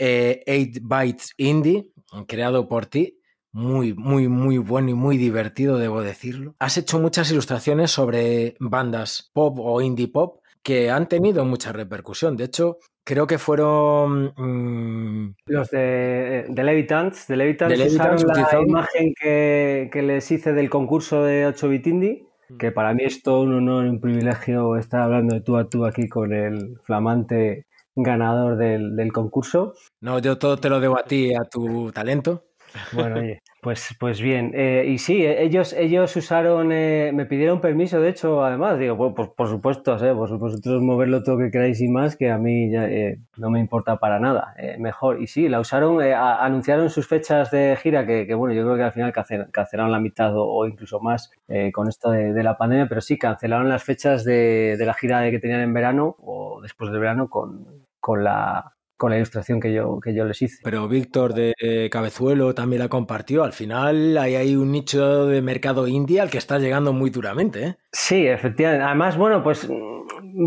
[0.00, 1.89] 8 eh, Bytes Indie,
[2.26, 3.16] creado por ti.
[3.52, 6.54] Muy, muy, muy bueno y muy divertido, debo decirlo.
[6.60, 12.36] Has hecho muchas ilustraciones sobre bandas pop o indie pop que han tenido mucha repercusión.
[12.36, 17.26] De hecho, creo que fueron mm, los de, de Levitants.
[17.26, 22.26] De Levitants, usaron la imagen que, que, les hice del concurso de 8-bit indie,
[22.58, 25.68] que para mí es todo un honor y un privilegio estar hablando de tú a
[25.68, 27.66] tú aquí con el flamante
[27.96, 29.74] ganador del, del concurso.
[30.00, 32.44] No, yo todo te lo debo a ti, a tu talento.
[32.92, 34.52] Bueno, oye, pues, pues bien.
[34.54, 38.96] Eh, y sí, eh, ellos, ellos usaron, eh, me pidieron permiso, de hecho, además, digo,
[38.96, 40.12] pues, pues por supuesto, ¿eh?
[40.12, 42.88] vosotros moverlo todo que queráis y más, que a mí ya,
[43.36, 45.20] no me importa para nada, mejor.
[45.20, 48.92] Y sí, la usaron, anunciaron sus fechas de gira, que, bueno, yo creo que al
[48.92, 49.12] final
[49.52, 51.30] cancelaron la mitad o, incluso más
[51.72, 55.30] con esto de, de, la pandemia, pero sí, cancelaron las fechas de, de la gira
[55.30, 59.72] que tenían en verano o después del verano con, con la, con la ilustración que
[59.72, 60.58] yo, que yo les hice.
[60.62, 63.44] Pero Víctor de Cabezuelo también la compartió.
[63.44, 67.64] Al final hay, hay un nicho de mercado indie al que está llegando muy duramente.
[67.64, 67.76] ¿eh?
[67.92, 68.84] Sí, efectivamente.
[68.84, 69.66] Además, bueno, pues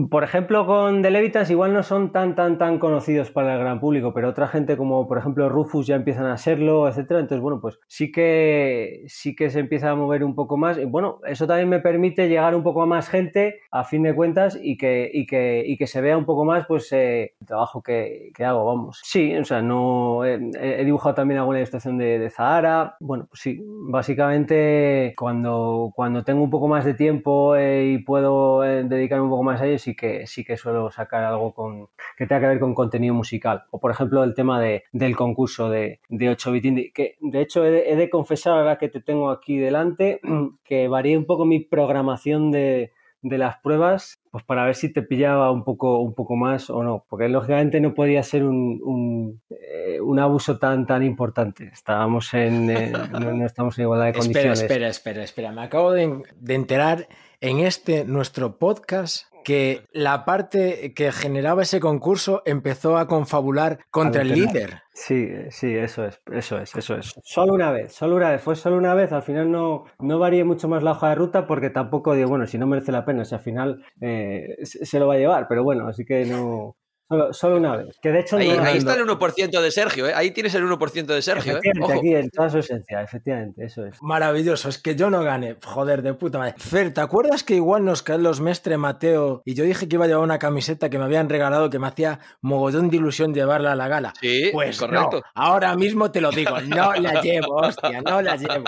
[0.10, 3.80] por ejemplo, con The Levitans igual no son tan, tan, tan conocidos para el gran
[3.80, 7.20] público, pero otra gente como, por ejemplo, Rufus ya empiezan a serlo, etcétera.
[7.20, 10.78] Entonces, bueno, pues sí que, sí que se empieza a mover un poco más.
[10.78, 14.16] Y bueno, eso también me permite llegar un poco a más gente, a fin de
[14.16, 17.48] cuentas, y que, y que, y que se vea un poco más, pues, eh, el
[17.48, 19.00] trabajo que, que, hago, vamos.
[19.04, 22.96] Sí, o sea, no, he, dibujado también alguna ilustración de, de Zahara.
[23.00, 28.64] Bueno, pues sí, básicamente, cuando, cuando tengo un poco más de tiempo eh, y puedo
[28.64, 31.88] eh, dedicarme un poco más a ello, sí que, sí que suelo sacar algo con,
[32.18, 33.64] que tenga que ver con contenido musical.
[33.72, 37.42] O por ejemplo el tema de, del concurso de, de 8 bit indie, que de
[37.42, 40.20] hecho he de, confesar ahora que te tengo aquí delante
[40.64, 45.04] que varié un poco mi programación de, de las pruebas pues para ver si te
[45.04, 49.40] pillaba un poco, un poco más o no, porque lógicamente no podía ser un, un,
[49.52, 51.70] eh, un abuso tan, tan importante.
[51.72, 54.62] Estábamos en, eh, no, no, estamos en igualdad de espera, condiciones.
[54.64, 57.08] Espera, espera, espera, me acabo de, de enterar
[57.44, 64.22] en este nuestro podcast que la parte que generaba ese concurso empezó a confabular contra
[64.22, 64.84] el líder.
[64.94, 67.14] Sí, sí, eso es, eso es, eso es.
[67.22, 69.12] Solo una vez, solo una vez, fue solo una vez.
[69.12, 72.48] Al final no, no varié mucho más la hoja de ruta porque tampoco digo, bueno,
[72.48, 75.66] si no merece la pena, si al final eh, se lo va a llevar, pero
[75.66, 76.78] bueno, así que no,
[77.10, 77.98] Solo, solo, una vez.
[78.02, 80.14] Que de hecho ahí, no, ahí está el 1% de Sergio, ¿eh?
[80.16, 81.58] ahí tienes el 1% de Sergio.
[81.58, 81.98] Efectivamente, ¿eh?
[81.98, 84.02] aquí en toda su esencia, efectivamente, eso es.
[84.02, 86.56] Maravilloso, es que yo no gané, joder, de puta madre.
[86.58, 90.06] Fer, ¿te acuerdas que igual nos caen los mestre Mateo y yo dije que iba
[90.06, 93.74] a llevar una camiseta que me habían regalado que me hacía mogollón de ilusión llevarla
[93.74, 94.14] a la gala?
[94.20, 95.18] Sí, pues correcto.
[95.18, 98.66] No, ahora mismo te lo digo, no la llevo, hostia, no la llevo.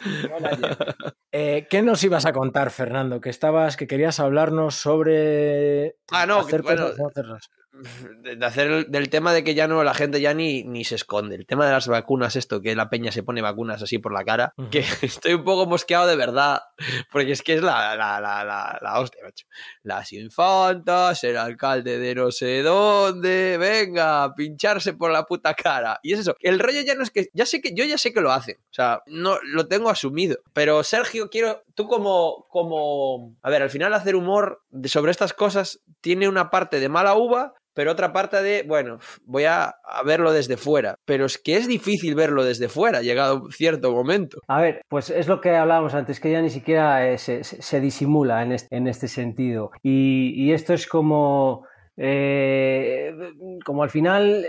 [1.30, 3.20] Eh, ¿Qué nos ibas a contar, Fernando?
[3.20, 7.50] Que estabas, que querías hablarnos sobre ah, no, hacer bueno, cosas, no hacerlas
[8.22, 11.36] de hacer del tema de que ya no la gente ya ni, ni se esconde.
[11.36, 14.24] El tema de las vacunas, esto, que la peña se pone vacunas así por la
[14.24, 14.70] cara, uh -huh.
[14.70, 16.62] que estoy un poco mosqueado de verdad,
[17.10, 19.46] porque es que es la, la, la, la, la hostia, macho.
[19.82, 26.00] Las infantas, el alcalde de no sé dónde, venga, pincharse por la puta cara.
[26.02, 28.12] Y es eso, el rollo ya no es que, ya sé que, yo ya sé
[28.12, 33.36] que lo hacen, o sea, no lo tengo asumido, pero Sergio, quiero, tú como, como,
[33.42, 37.54] a ver, al final hacer humor sobre estas cosas tiene una parte de mala uva,
[37.78, 40.96] pero otra parte de, bueno, voy a, verlo desde fuera.
[41.04, 44.40] Pero es que es difícil verlo desde fuera, llegado cierto momento.
[44.48, 47.80] A ver, pues es lo que hablábamos antes, que ya ni siquiera eh, se, se,
[47.80, 49.70] disimula en este, en este sentido.
[49.80, 53.14] Y, esto es como, eh,
[53.64, 54.44] como al final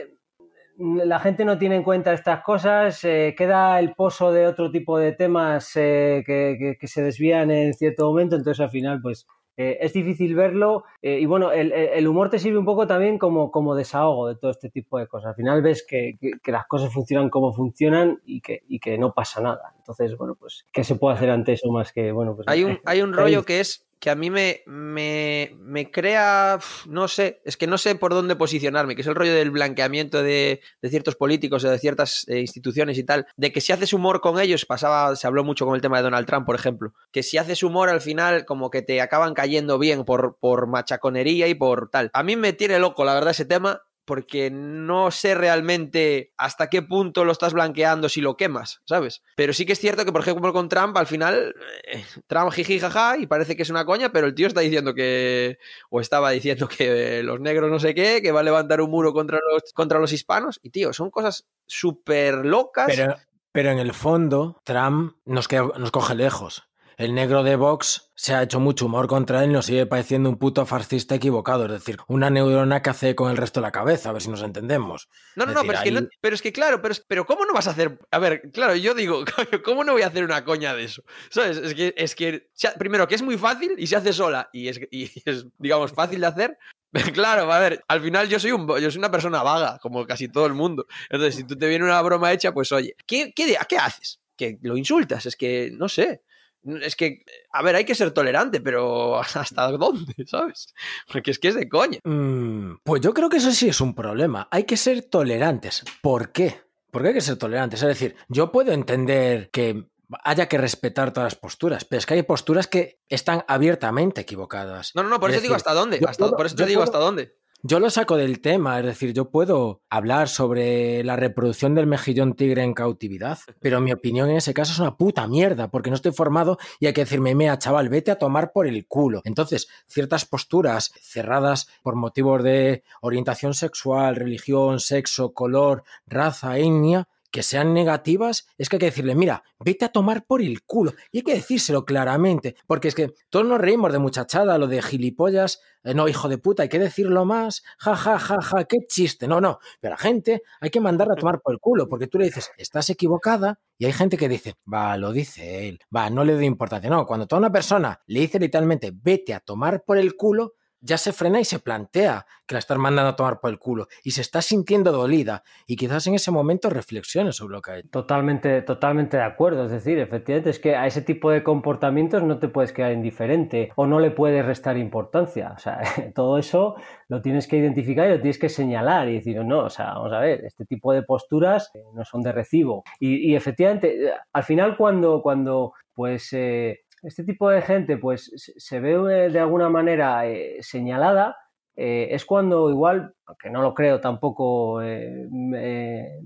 [0.79, 4.97] la gente no tiene en cuenta estas cosas, eh, queda el pozo de otro tipo
[4.97, 9.27] de temas eh, que, que, se desvían en cierto momento, entonces al final pues
[9.61, 13.17] eh, es difícil verlo eh, y bueno, el, el, humor te sirve un poco también
[13.17, 15.31] como, como desahogo de todo este tipo de cosas.
[15.31, 18.97] Al final ves que, que, que las cosas funcionan como funcionan y que, y que
[18.97, 19.73] no pasa nada.
[19.77, 22.47] Entonces, bueno, pues, ¿qué se puede hacer ante eso más que, bueno, pues...
[22.47, 26.57] Hay un, hay un rollo que es que a mí me, me, me, crea,
[26.87, 30.23] no sé, es que no sé por dónde posicionarme, que es el rollo del blanqueamiento
[30.23, 33.91] de, de ciertos políticos o de ciertas eh, instituciones y tal, de que si haces
[33.91, 36.93] humor con ellos, pasaba, se habló mucho con el tema de Donald Trump, por ejemplo,
[37.11, 41.47] que si haces humor al final como que te acaban cayendo bien por, por machaconería
[41.47, 42.09] y por tal.
[42.13, 46.81] A mí me tiene loco, la verdad, ese tema, porque no sé realmente hasta qué
[46.81, 49.21] punto lo estás blanqueando si lo quemas, ¿sabes?
[49.35, 52.79] Pero sí que es cierto que, por ejemplo, con Trump, al final, eh, Trump jiji
[52.79, 55.59] jaja y parece que es una coña, pero el tío está diciendo que,
[55.91, 59.13] o estaba diciendo que los negros no sé qué, que va a levantar un muro
[59.13, 62.87] contra los, contra los hispanos, y tío, son cosas súper locas.
[62.87, 63.15] Pero,
[63.51, 66.68] pero en el fondo, Trump nos, nos coge lejos
[66.99, 70.29] el negro de Vox se ha hecho mucho humor contra él y nos sigue pareciendo
[70.29, 71.65] un puto fascista equivocado.
[71.65, 74.29] Es decir, una neurona que hace con el resto de la cabeza, a ver si
[74.29, 75.07] nos entendemos.
[75.37, 75.87] No, no, no, pero, ahí...
[75.87, 77.97] es que no pero es que claro, pero, pero ¿cómo no vas a hacer?
[78.11, 79.23] A ver, claro, yo digo,
[79.63, 81.01] ¿cómo no voy a hacer una coña de eso?
[81.29, 81.55] ¿Sabes?
[81.55, 84.81] Es que, es que primero, que es muy fácil y se hace sola y es,
[84.91, 86.57] y es digamos, fácil de hacer,
[87.13, 90.27] Claro, a ver, al final yo soy, un, yo soy una persona vaga, como casi
[90.27, 90.85] todo el mundo.
[91.09, 94.19] Entonces, si tú te viene una broma hecha, pues oye, ¿qué, qué, ¿qué haces?
[94.35, 96.23] Que lo insultas, es que, no sé.
[96.63, 100.13] Es que, a ver, hay que ser tolerante, pero ¿hasta dónde?
[100.25, 100.73] ¿Sabes?
[101.11, 101.99] Porque es que es de coña.
[102.03, 104.47] Mm, pues yo creo que eso sí es un problema.
[104.51, 105.83] Hay que ser tolerantes.
[106.01, 106.61] ¿Por qué?
[106.91, 107.81] Porque hay que ser tolerantes.
[107.81, 109.85] Es decir, yo puedo entender que
[110.23, 114.95] haya que respetar todas las posturas, pero es que hay posturas que están abiertamente equivocadas.
[114.95, 115.99] No, no, no, por es eso decir, digo hasta dónde.
[116.07, 117.37] Hasta, puedo, por eso te digo puedo, hasta dónde.
[117.61, 122.33] Yo lo saco del tema, es decir, yo puedo hablar sobre la reproducción del mejillón
[122.33, 125.97] tigre en cautividad, pero mi opinión en ese caso es una puta mierda, porque no
[125.97, 129.21] estoy formado y hay que decirme, mea, chaval, vete a tomar por el culo.
[129.25, 137.43] Entonces, ciertas posturas cerradas por motivos de orientación sexual, religión, sexo, color, raza, etnia, que
[137.43, 140.93] sean negativas, es que hay que decirle, mira, vete a tomar por el culo.
[141.11, 144.81] Y hay que decírselo claramente, porque es que todos nos reímos de muchachada, lo de
[144.81, 148.77] gilipollas, eh, no, hijo de puta, hay que decirlo más, ja, ja, ja, ja, qué
[148.87, 149.27] chiste.
[149.27, 152.07] No, no, pero a la gente hay que mandarla a tomar por el culo, porque
[152.07, 156.09] tú le dices, estás equivocada, y hay gente que dice, va, lo dice él, va,
[156.09, 156.89] no le doy importancia.
[156.89, 160.97] No, cuando toda una persona le dice literalmente, vete a tomar por el culo, ya
[160.97, 164.11] se frena y se plantea que la estás mandando a tomar por el culo y
[164.11, 167.83] se está sintiendo dolida y quizás en ese momento reflexione sobre lo que hay.
[167.83, 169.65] Totalmente, totalmente de acuerdo.
[169.65, 173.71] Es decir, efectivamente es que a ese tipo de comportamientos no te puedes quedar indiferente
[173.75, 175.53] o no le puedes restar importancia.
[175.55, 175.81] O sea,
[176.15, 176.75] todo eso
[177.07, 180.13] lo tienes que identificar y lo tienes que señalar y decir, no, o sea, vamos
[180.13, 182.83] a ver, este tipo de posturas no son de recibo.
[182.99, 186.33] Y, y efectivamente, al final cuando, cuando pues...
[186.33, 191.37] Eh, este tipo de gente pues se ve eh, de alguna manera eh, señalada,
[191.75, 194.81] eh, es cuando igual, aunque no lo creo tampoco,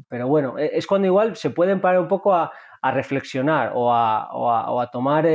[0.10, 5.26] pero bueno, es cuando igual se pueden parar un poco a, reflexionar o a, tomar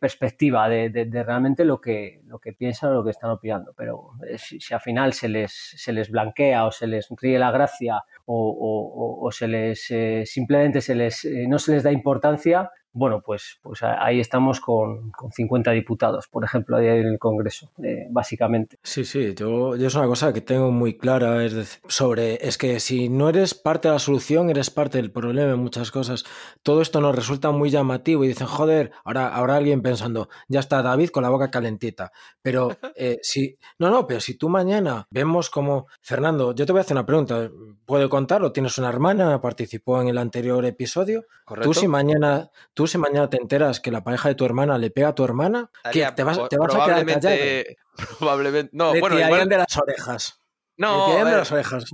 [0.00, 3.74] perspectiva de, realmente lo que, lo que piensan o lo que están opinando.
[3.76, 8.02] Pero si, al final se les, se les blanquea o se les ríe la gracia
[8.24, 9.92] o, se les
[10.24, 15.30] simplemente se les, no se les da importancia, bueno, pues, pues ahí estamos con, con
[15.30, 18.78] 50 diputados, por ejemplo, ahí en el Congreso, eh, básicamente.
[18.82, 22.56] Sí, sí, yo, yo, es una cosa que tengo muy clara, es decir, sobre, es
[22.56, 26.24] que si no eres parte de la solución, eres parte del problema en muchas cosas.
[26.62, 30.80] Todo esto nos resulta muy llamativo y dicen, joder, ahora habrá alguien pensando, ya está
[30.80, 32.12] David con la boca calentita.
[32.40, 36.78] Pero eh, si, no, no, pero si tú mañana vemos como, Fernando, yo te voy
[36.78, 37.50] a hacer una pregunta,
[37.84, 38.52] ¿puedo contarlo?
[38.52, 39.38] ¿Tienes una hermana?
[39.42, 41.26] ¿Participó en el anterior episodio?
[41.44, 41.68] Correcto.
[41.70, 44.90] Tú si mañana, tú si mañana te enteras que la pareja de tu hermana le
[44.90, 47.64] pega a tu hermana, ¿qué, te vas, te vas a quedar callado.
[48.18, 48.70] Probablemente.
[48.72, 49.48] No, le bueno, igual...
[49.48, 50.40] de las orejas.
[50.76, 51.84] No, le de las orejas.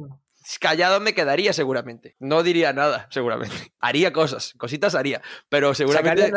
[0.60, 2.16] Callado me quedaría seguramente.
[2.18, 3.54] No diría nada, seguramente.
[3.80, 6.32] Haría cosas, cositas haría, pero seguramente.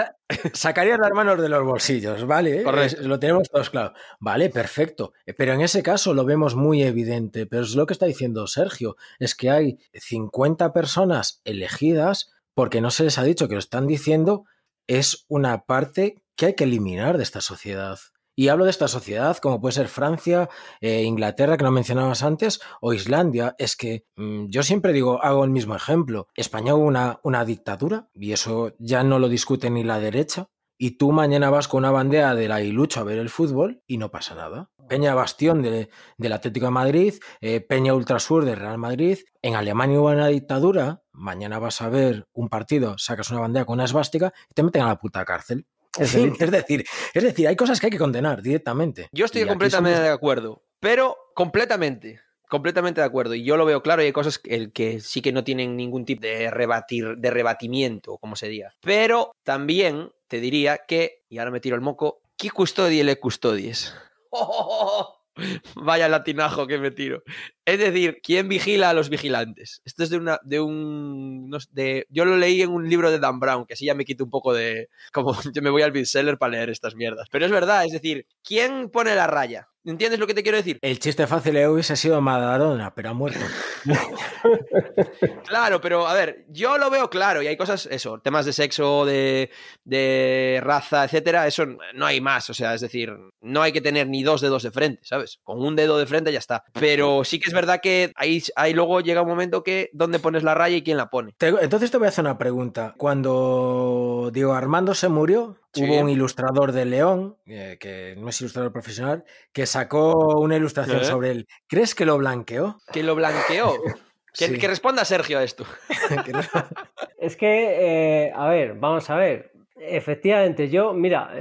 [0.53, 2.63] Sacarías, las manos de los bolsillos, ¿vale?
[2.63, 3.01] Correcto.
[3.07, 3.93] lo tenemos todos claro.
[4.19, 5.13] Vale, perfecto.
[5.37, 7.45] Pero en ese caso lo vemos muy evidente.
[7.47, 12.89] Pero es lo que está diciendo Sergio: es que hay 50 personas elegidas porque no
[12.89, 14.45] se les ha dicho que lo están diciendo
[14.87, 17.99] es una parte que hay que eliminar de esta sociedad.
[18.37, 20.49] Y hablo de esta sociedad, como puede ser Francia,
[20.81, 23.55] eh, Inglaterra, que no mencionabas antes, o Islandia.
[23.57, 26.27] Es que mm, yo siempre digo, hago el mismo ejemplo.
[26.35, 30.49] España hubo una, una dictadura, y eso ya no lo discute ni la derecha.
[30.77, 33.97] Y tú mañana vas con una bandera de la Ilucho a ver el fútbol y
[33.97, 34.69] no pasa nada.
[34.89, 39.19] Peña Bastión de, del Atlético de Madrid, eh, Peña Ultrasur del Real Madrid.
[39.41, 43.73] En Alemania hubo una dictadura, mañana vas a ver un partido, sacas una bandera con
[43.73, 45.65] una esvástica y te meten a la puta cárcel.
[45.97, 46.13] Es,
[46.51, 49.09] decir, es decir, hay cosas que hay que condenar directamente.
[49.11, 53.35] Yo estoy completamente de acuerdo, pero completamente completamente de acuerdo.
[53.35, 56.05] Y yo lo veo claro y hay cosas que, que sí que no tienen ningún
[56.05, 58.73] tipo de rebatir, de rebatimiento, como se diga.
[58.81, 63.93] Pero también te diría que, y ahora me tiro el moco, ¿qué custodie le custodies?
[65.75, 67.23] Vaya latinajo que me tiro.
[67.65, 69.81] Es decir, ¿quién vigila a los vigilantes?
[69.85, 73.39] Esto es de una, de un, de, yo lo leí en un libro de Dan
[73.39, 76.37] Brown, que así ya me quito un poco de, como yo me voy al bestseller
[76.37, 77.27] para leer estas mierdas.
[77.31, 79.67] Pero es verdad, es decir, ¿quién pone la raya?
[79.85, 80.79] ¿Entiendes lo que te quiero decir?
[80.81, 83.39] El chiste fácil hubiese sido Maradona, pero ha muerto.
[85.47, 89.05] claro, pero a ver, yo lo veo claro y hay cosas, eso, temas de sexo,
[89.05, 89.51] de,
[89.83, 92.49] de, raza, etcétera, eso no hay más.
[92.49, 95.39] O sea, es decir, no hay que tener ni dos dedos de frente, ¿sabes?
[95.43, 96.63] Con un dedo de frente ya está.
[96.73, 100.41] Pero sí que es verdad que ahí, ahí luego llega un momento que dónde pones
[100.41, 101.35] la raya y quién la pone.
[101.39, 102.95] entonces te voy a hacer una pregunta.
[102.97, 108.71] Cuando Diego Armando se murió, Hubo un ilustrador de León, eh, que no es ilustrador
[108.71, 111.05] profesional, que sacó una ilustración ¿Eh?
[111.05, 111.47] sobre él.
[111.67, 112.77] ¿Crees que lo blanqueó?
[112.91, 113.73] ¿Que lo blanqueó?
[114.37, 115.63] Que, responda Sergio a esto.
[117.21, 119.53] es que, eh, a ver, vamos a ver.
[119.77, 121.31] Efectivamente, yo, mira,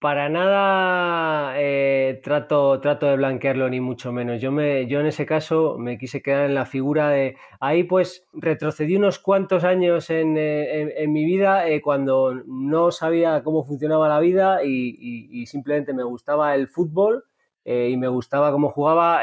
[0.00, 4.40] para nada eh, trato, trato de blanquearlo, ni mucho menos.
[4.40, 7.36] Yo, me, yo en ese caso me quise quedar en la figura de...
[7.60, 13.64] Ahí pues retrocedí unos cuantos años en, eh, mi vida eh, cuando no sabía cómo
[13.64, 17.24] funcionaba la vida y, simplemente me gustaba el fútbol.
[17.90, 19.20] Y me gustaba cómo jugaba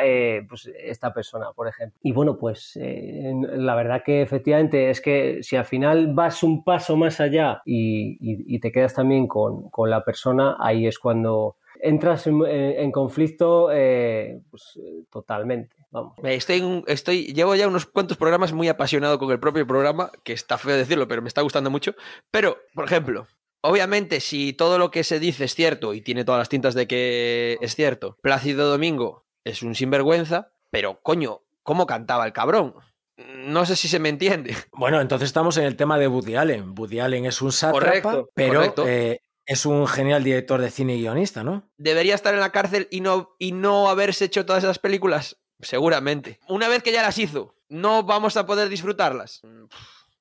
[0.47, 1.99] pues, esta persona, por ejemplo.
[2.03, 6.95] Y bueno, pues la verdad que efectivamente es que si al final vas un paso
[6.95, 12.91] más allá y, te quedas también con, con, la persona, ahí es cuando entras en,
[12.91, 14.79] conflicto eh, pues,
[15.09, 15.75] totalmente.
[15.91, 16.13] Vamos.
[16.23, 20.57] Estoy, estoy, llevo ya unos cuantos programas muy apasionado con el propio programa, que está
[20.57, 21.93] feo decirlo, pero me está gustando mucho.
[22.31, 23.27] Pero, por ejemplo,
[23.65, 26.87] obviamente, si todo lo que se dice es cierto y tiene todas las tintas de
[26.87, 32.75] que es cierto, Plácido Domingo es un sinvergüenza, pero coño, ¿cómo cantaba el cabrón?
[33.17, 34.55] No sé si se me entiende.
[34.71, 36.75] Bueno, entonces estamos en el tema de Woody Allen.
[36.77, 41.43] Woody Allen es un sátrapa, pero eh, es un genial director de cine y guionista,
[41.43, 41.69] ¿no?
[41.77, 45.37] ¿Debería estar en la cárcel y no, y no haberse hecho todas esas películas?
[45.61, 46.39] Seguramente.
[46.49, 49.41] Una vez que ya las hizo, ¿no vamos a poder disfrutarlas?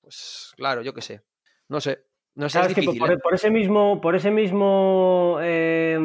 [0.00, 1.22] Pues claro, yo qué sé.
[1.68, 2.04] No sé.
[2.36, 3.18] No sé, es difícil, ¿eh?
[3.22, 5.98] por, ese mismo, por ese mismo eh,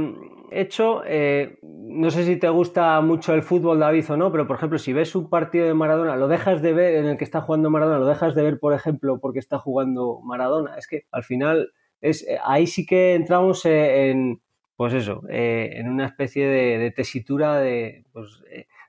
[0.51, 4.57] hecho, eh, no sé si te gusta mucho el fútbol, David, o no, pero por
[4.57, 7.41] ejemplo, si ves un partido de Maradona, lo dejas de ver en el que está
[7.41, 10.75] jugando Maradona, lo dejas de ver, por ejemplo, porque está jugando Maradona.
[10.77, 14.39] Es que al final es, ahí sí que entramos en,
[14.75, 18.43] pues eso, en una especie de, tesitura de, pues,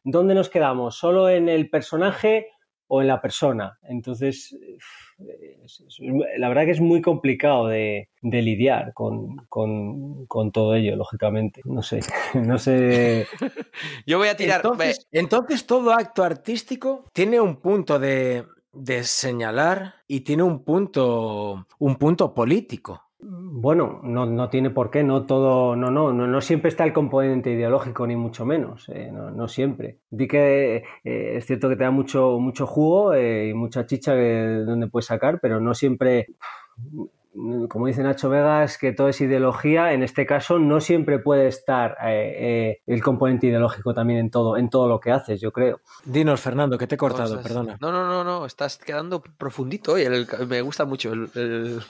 [0.04, 0.98] ¿dónde nos quedamos?
[0.98, 2.48] ¿Solo en el personaje
[2.92, 3.78] o en la persona?
[3.84, 4.52] Entonces,
[5.64, 5.98] es- es-
[6.38, 11.60] la verdad que es muy complicado de, de lidiar con, con- con todo ello, lógicamente.
[11.64, 12.00] No sé,
[12.34, 13.26] no sé.
[14.06, 14.60] Yo voy a tirar.
[14.64, 21.66] Entonces, entonces todo acto artístico tiene un punto de, de señalar y tiene un punto,
[21.78, 23.09] un punto político.
[23.22, 26.94] Bueno, no, no tiene por qué, no todo, no, no, no, no siempre está el
[26.94, 29.98] componente ideológico, ni mucho menos, eh, no, siempre.
[30.08, 34.14] Di que eh, es cierto que te da mucho, mucho jugo eh, y mucha chicha
[34.14, 36.28] donde puedes sacar, pero no siempre,
[37.68, 41.96] como dice Nacho Vegas, que todo es ideología, en este caso no siempre puede estar
[42.04, 45.80] eh, eh, el componente ideológico también en todo, en todo lo que haces, yo creo.
[46.04, 47.42] Dinos, Fernando, que te he cortado, cosas.
[47.42, 47.78] perdona.
[47.80, 50.02] No, no, no, no, estás quedando profundito hoy.
[50.02, 51.80] el- me gusta mucho el, el-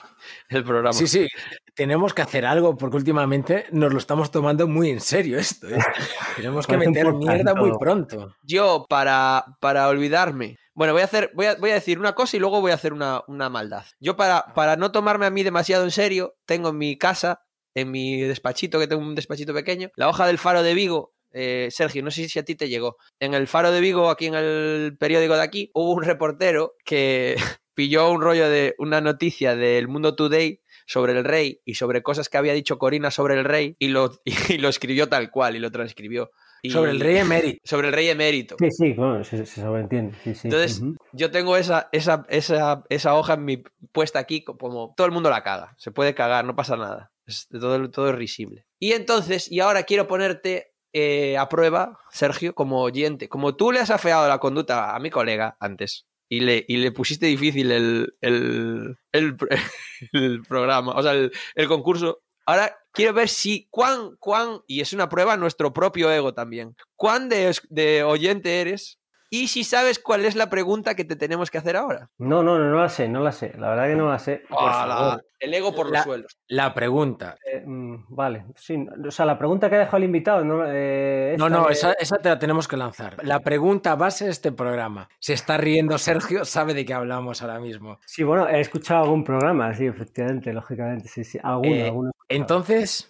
[0.49, 0.93] el programa.
[0.93, 1.27] Sí, sí,
[1.73, 5.67] tenemos que hacer algo porque últimamente nos lo estamos tomando muy en serio esto.
[5.67, 5.77] ¿eh?
[6.37, 8.35] Tenemos que meter mierda muy pronto.
[8.43, 10.57] Yo, para, para olvidarme.
[10.73, 12.75] Bueno, voy a hacer, voy a, voy a decir una cosa y luego voy a
[12.75, 13.85] hacer una, una maldad.
[13.99, 17.43] Yo, para, para no tomarme a mí demasiado en serio, tengo en mi casa,
[17.73, 21.13] en mi despachito, que tengo un despachito pequeño, la hoja del Faro de Vigo.
[21.33, 22.97] Eh, Sergio, no sé si a ti te llegó.
[23.19, 27.35] En el Faro de Vigo, aquí en el periódico de aquí, hubo un reportero que
[27.73, 32.29] pilló un rollo de una noticia del Mundo Today sobre el rey y sobre cosas
[32.29, 35.59] que había dicho Corina sobre el rey y lo, y lo escribió tal cual y
[35.59, 36.31] lo transcribió.
[36.61, 37.59] Y- Sobre el rey emérito.
[37.63, 38.55] Sobre el rey emérito.
[38.59, 40.15] Sí, sí, bueno, se, se sobreentiende.
[40.23, 40.47] Sí, sí.
[40.47, 40.81] Entonces,
[41.13, 45.29] yo tengo esa, esa, esa, esa hoja en mi, puesta aquí como todo el mundo
[45.29, 45.75] la caga.
[45.77, 47.11] Se puede cagar, no pasa nada.
[47.25, 48.65] Es, todo, todo es risible.
[48.79, 53.29] Y entonces, y ahora quiero ponerte eh, a prueba, Sergio, como oyente.
[53.29, 56.91] Como tú le has afeado la conducta a mi colega antes y le, y le
[56.91, 59.35] pusiste difícil el, el, el,
[60.13, 62.19] el programa, o sea, el, el concurso.
[62.45, 67.29] Ahora quiero ver si cuán, cuán, y es una prueba nuestro propio ego también, cuán
[67.29, 69.00] de, de oyente eres
[69.33, 72.09] y si sabes cuál es la pregunta que te tenemos que hacer ahora.
[72.17, 73.53] No, no, no, no la sé, no la sé.
[73.57, 74.43] La verdad que no la sé.
[74.49, 74.95] Por ¡Hala!
[74.95, 75.25] favor.
[75.39, 76.37] El ego por La- los suelos.
[76.49, 77.37] La pregunta.
[77.49, 78.85] Eh, mm, vale, sí.
[79.07, 80.63] O sea, la pregunta que ha dejado el invitado, ¿no?
[80.67, 83.15] Eh, No, no, de- esa, esa te la tenemos que lanzar.
[83.23, 85.07] La pregunta base de este programa.
[85.19, 87.99] Se está riendo Sergio, sabe de qué hablamos ahora mismo.
[88.05, 91.39] Sí, bueno, he escuchado algún programa, sí, efectivamente, lógicamente, sí, sí.
[91.41, 92.11] Alguno, Eh, alguno.
[92.29, 93.09] Entonces,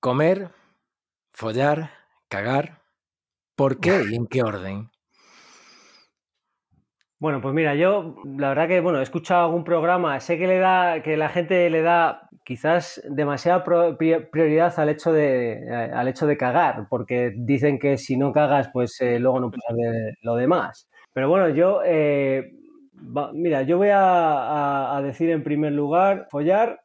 [0.00, 0.48] comer,
[1.32, 1.90] follar,
[2.28, 2.78] cagar.
[3.58, 4.88] ¿Por qué y en qué orden?
[7.20, 10.58] Bueno, pues mira, yo la verdad que, bueno, he escuchado algún programa, sé que le
[10.58, 16.28] da, que la gente le da quizás demasiada prioridad al hecho de, eh, al hecho
[16.28, 20.36] de cagar, porque dicen que si no cagas, pues eh, luego no puedes hacer lo
[20.36, 20.88] demás.
[21.12, 22.52] Pero bueno, yo, eh,
[22.94, 26.80] va- mira, yo voy a, a- a decir en primer lugar, follar,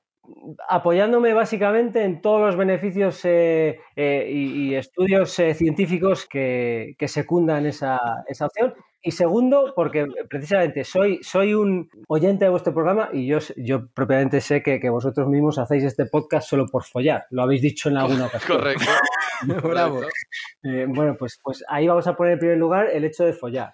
[0.70, 7.08] apoyándome básicamente en todos los beneficios eh, eh, y, y estudios eh, científicos que, que
[7.08, 8.74] secundan esa, esa opción.
[9.02, 14.40] Y segundo, porque precisamente soy, soy un oyente de vuestro programa y yo, yo propiamente
[14.40, 17.26] sé que, que vosotros mismos hacéis este podcast solo por follar.
[17.30, 18.58] Lo habéis dicho en alguna ocasión.
[18.58, 18.86] Correcto.
[19.68, 20.02] Bravo.
[20.64, 23.74] Bueno, pues, pues ahí vamos a poner en primer lugar el hecho de follar.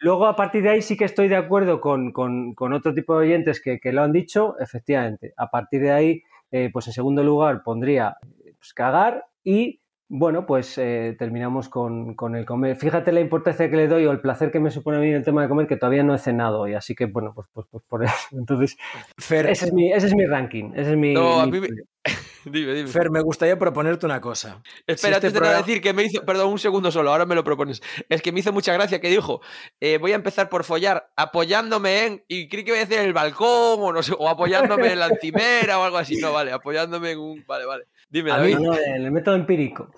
[0.00, 3.14] Luego, a partir de ahí, sí que estoy de acuerdo con, con- con otro tipo
[3.18, 5.34] de oyentes que, que lo han dicho, efectivamente.
[5.36, 10.46] A partir de ahí, eh, pues en segundo lugar pondría eh, pues, cagar y, bueno,
[10.46, 12.76] pues eh, terminamos con, con el comer.
[12.76, 15.22] Fíjate la importancia que le doy o el placer que me supone a mí el
[15.22, 17.84] tema de comer, que todavía no he cenado hoy, así que, bueno, pues, pues, pues
[17.86, 18.14] por eso.
[18.32, 18.76] Entonces,
[19.18, 20.72] Fer, ese es mi, ese es mi ranking.
[20.74, 21.68] Ese es mi, No, a mí me-
[22.44, 22.88] Dime, dime.
[22.88, 24.62] Fer, me gustaría proponerte una cosa.
[24.86, 27.26] Espera, si este de nada programa- decir que me hizo, perdón, un segundo solo, ahora
[27.26, 27.82] me lo propones.
[28.08, 29.40] Es que me hizo mucha gracia que dijo,
[29.80, 33.12] eh, voy a empezar por follar apoyándome en, y creí que voy a decir el
[33.12, 36.16] balcón o no sé, o apoyándome en la encimera o algo así.
[36.16, 37.84] No, vale, apoyándome en un, vale, vale.
[38.08, 38.58] Dime, A David.
[38.58, 39.90] No, no, el método empírico.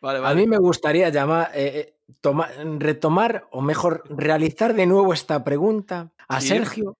[0.00, 0.40] Vale, A vale.
[0.40, 2.48] mí me gustaría llamar, eh, eh, toma-
[2.78, 6.48] retomar, o mejor, realizar de nuevo esta pregunta a Sí.
[6.48, 6.96] Sergio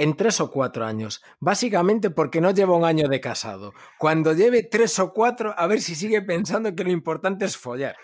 [0.00, 1.22] en tres o cuatro años.
[1.40, 3.74] Básicamente porque no lleva un año de casado.
[3.98, 7.96] Cuando lleve tres o cuatro, a ver si sigue pensando que lo importante es follar.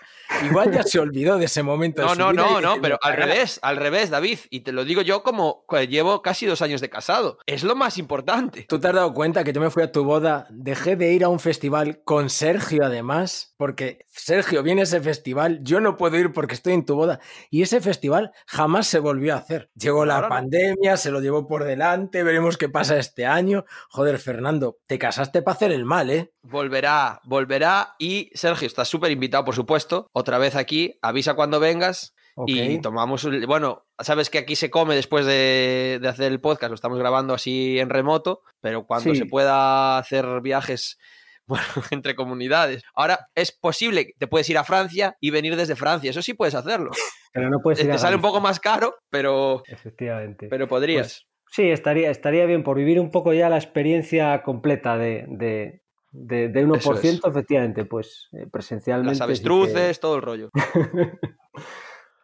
[0.43, 2.01] Igual ya se olvidó de ese momento.
[2.03, 4.39] No, no, no, no, pero al revés, al revés, David.
[4.49, 7.39] Y te lo digo yo como que llevo casi dos años de casado.
[7.45, 8.65] Es lo más importante.
[8.67, 11.23] ¿Tú te has dado cuenta que yo me fui a tu boda, dejé de ir
[11.23, 13.53] a un festival con Sergio además?
[13.57, 17.19] Porque Sergio viene a ese festival, yo no puedo ir porque estoy en tu boda.
[17.49, 19.71] Y ese festival jamás se volvió a hacer.
[19.75, 20.35] Llegó la Ahora no.
[20.35, 23.65] pandemia, se lo llevó por delante, veremos qué pasa este año.
[23.89, 26.31] Joder, Fernando, te casaste para hacer el mal, ¿eh?
[26.41, 27.95] Volverá, volverá.
[27.99, 30.07] Y Sergio, estás súper invitado, por supuesto.
[30.17, 32.15] Otra vez aquí, avisa cuando vengas.
[32.45, 36.69] Y tomamos, un- bueno, sabes que aquí se come después de, de hacer el podcast,
[36.69, 39.19] lo estamos grabando así en remoto, pero cuando Sí.
[39.19, 40.99] se pueda hacer viajes,
[41.47, 42.83] bueno, entre comunidades.
[42.93, 46.33] Ahora es posible, que te puedes ir a Francia y venir desde Francia, eso sí
[46.35, 46.91] puedes hacerlo.
[47.33, 50.47] Pero no puedes ir Te a sale un poco más caro, pero, Efectivamente.
[50.49, 51.25] pero podrías.
[51.51, 55.81] Sí, estaría, estaría bien por vivir un poco ya la experiencia completa de, de,
[56.25, 57.19] de, de 1%, Eso es.
[57.23, 59.09] efectivamente, pues eh, presencialmente.
[59.09, 60.49] Las sí que- avestruces, todo el rollo.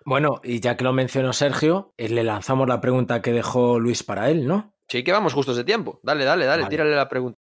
[0.06, 4.04] Bueno, y ya que lo mencionó Sergio, eh, le lanzamos la pregunta que dejó Luis
[4.04, 4.74] para él, ¿no?
[4.90, 6.02] Sí que vamos justos de tiempo.
[6.04, 6.70] Dale, dale, dale, Vale.
[6.70, 7.40] tírale la pregunta.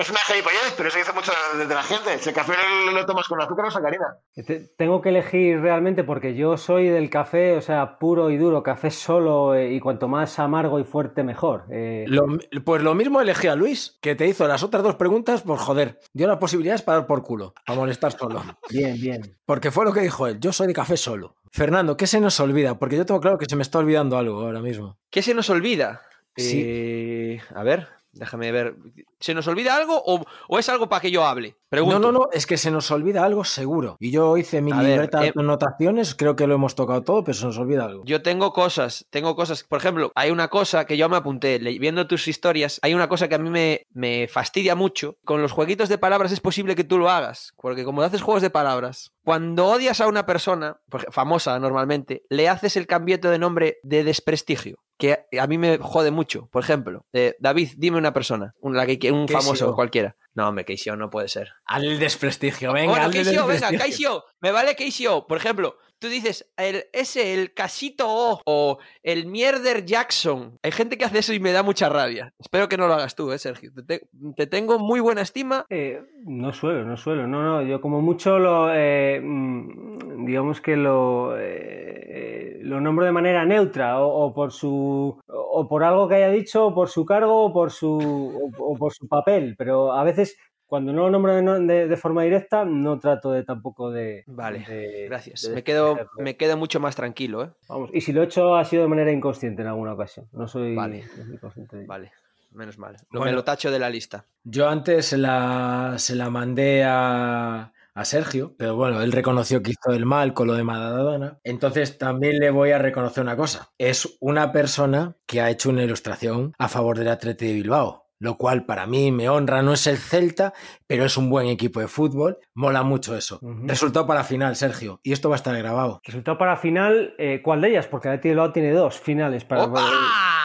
[0.00, 2.18] Es una gilipollez, pero eso dice mucho de, de la gente.
[2.18, 2.54] Si el café
[2.86, 4.16] lo, lo tomas con azúcar o sacarina.
[4.34, 8.62] Te- Tengo que elegir realmente porque yo soy del café, o sea, puro y duro,
[8.62, 11.64] café solo eh, y cuanto más amargo y fuerte mejor.
[11.70, 12.26] Eh, Lo-
[12.64, 16.00] pues lo mismo elegí a Luis, que te hizo las otras dos preguntas por joder.
[16.14, 18.42] Dio las posibilidades para dar por culo, para molestar solo.
[18.70, 19.36] Bien, bien.
[19.44, 21.36] Porque fue lo que dijo él, yo soy de café solo.
[21.52, 22.78] Fernando, ¿qué se nos olvida?
[22.78, 24.98] Porque yo tengo claro que se me está olvidando algo ahora mismo.
[25.10, 26.00] ¿Qué se nos olvida?
[26.36, 26.62] Sí.
[26.64, 28.76] Eh, a ver, déjame ver.
[29.20, 31.56] ¿Se nos olvida algo o, o es algo para que yo hable?
[31.68, 31.98] Pregunto.
[32.00, 33.96] No, no, no, es que se nos olvida algo seguro.
[34.00, 37.02] Y yo hice mi A ver, libreta de eh, anotaciones, creo que lo hemos tocado
[37.02, 38.02] todo, pero se nos olvida algo.
[38.04, 39.62] Yo tengo cosas, tengo cosas.
[39.64, 43.28] Por ejemplo, hay una cosa que yo me apunté, viendo tus historias, hay una cosa
[43.28, 45.16] que a mí me, me fastidia mucho.
[45.24, 48.42] Con los jueguitos de palabras es posible que tú lo hagas, porque como haces juegos
[48.42, 53.76] de palabras, cuando odias a una persona, famosa normalmente, le haces el cambieto de nombre
[53.82, 54.78] de desprestigio.
[54.98, 56.48] Que a mí me jode mucho.
[56.52, 59.40] Por ejemplo, eh, David, dime una persona, la que- un Keisio.
[59.40, 60.16] famoso cualquiera.
[60.34, 61.50] No, hombre, Keisio no puede ser.
[61.64, 63.70] Al desprestigio, venga, bueno, al Keisio, venga.
[63.70, 65.26] Keisio, me vale Keisio.
[65.26, 70.58] Por ejemplo, tú dices el, ese, el casito O o el mierder Jackson.
[70.62, 72.32] Hay gente que hace eso y me da mucha rabia.
[72.38, 73.70] Espero que no lo hagas tú, eh, Sergio.
[73.72, 75.66] Te, te- te tengo muy buena estima.
[75.70, 77.26] Eh, no suelo, no suelo.
[77.26, 83.12] No, no, yo como mucho lo, eh, mm, digamos que lo, eh, lo nombro de
[83.12, 87.44] manera neutra o, por su, o por algo que haya dicho, o por su cargo,
[87.46, 89.54] o por su, o por su papel.
[89.58, 90.36] Pero a veces
[90.70, 94.22] cuando no lo nombro de, de- de forma directa, no trato de tampoco de.
[94.28, 95.42] Vale, de- Gracias.
[95.42, 97.50] de Me quedo, me quedo mucho más tranquilo, ¿eh?
[97.68, 100.26] Vamos, y si lo he hecho ha sido de manera inconsciente en alguna ocasión.
[100.32, 101.04] No soy, Vale.
[101.40, 101.88] consciente de ello.
[101.88, 102.12] Vale,
[102.52, 102.94] menos mal.
[103.10, 103.24] Lo, Bueno.
[103.26, 104.24] Me lo tacho de la lista.
[104.44, 109.72] Yo antes se la, se la mandé a, a Sergio, pero bueno, él reconoció que
[109.72, 111.38] hizo el mal con lo de Maradona.
[111.44, 113.70] Entonces también le voy a reconocer una cosa.
[113.76, 118.06] Es una persona que ha hecho una ilustración a favor del Atleti de Bilbao.
[118.20, 120.52] Lo cual para mí me honra, no es el Celta,
[120.86, 122.38] pero es un buen equipo de fútbol.
[122.54, 123.40] Mola mucho eso.
[123.64, 125.00] Resultado para final, Sergio.
[125.02, 126.02] Y esto va a estar grabado.
[126.04, 127.86] Resultado para final, eh, ¿cuál de ellas?
[127.86, 129.64] Porque de Bilbao tiene dos finales para.
[129.64, 130.39] ¡Opa!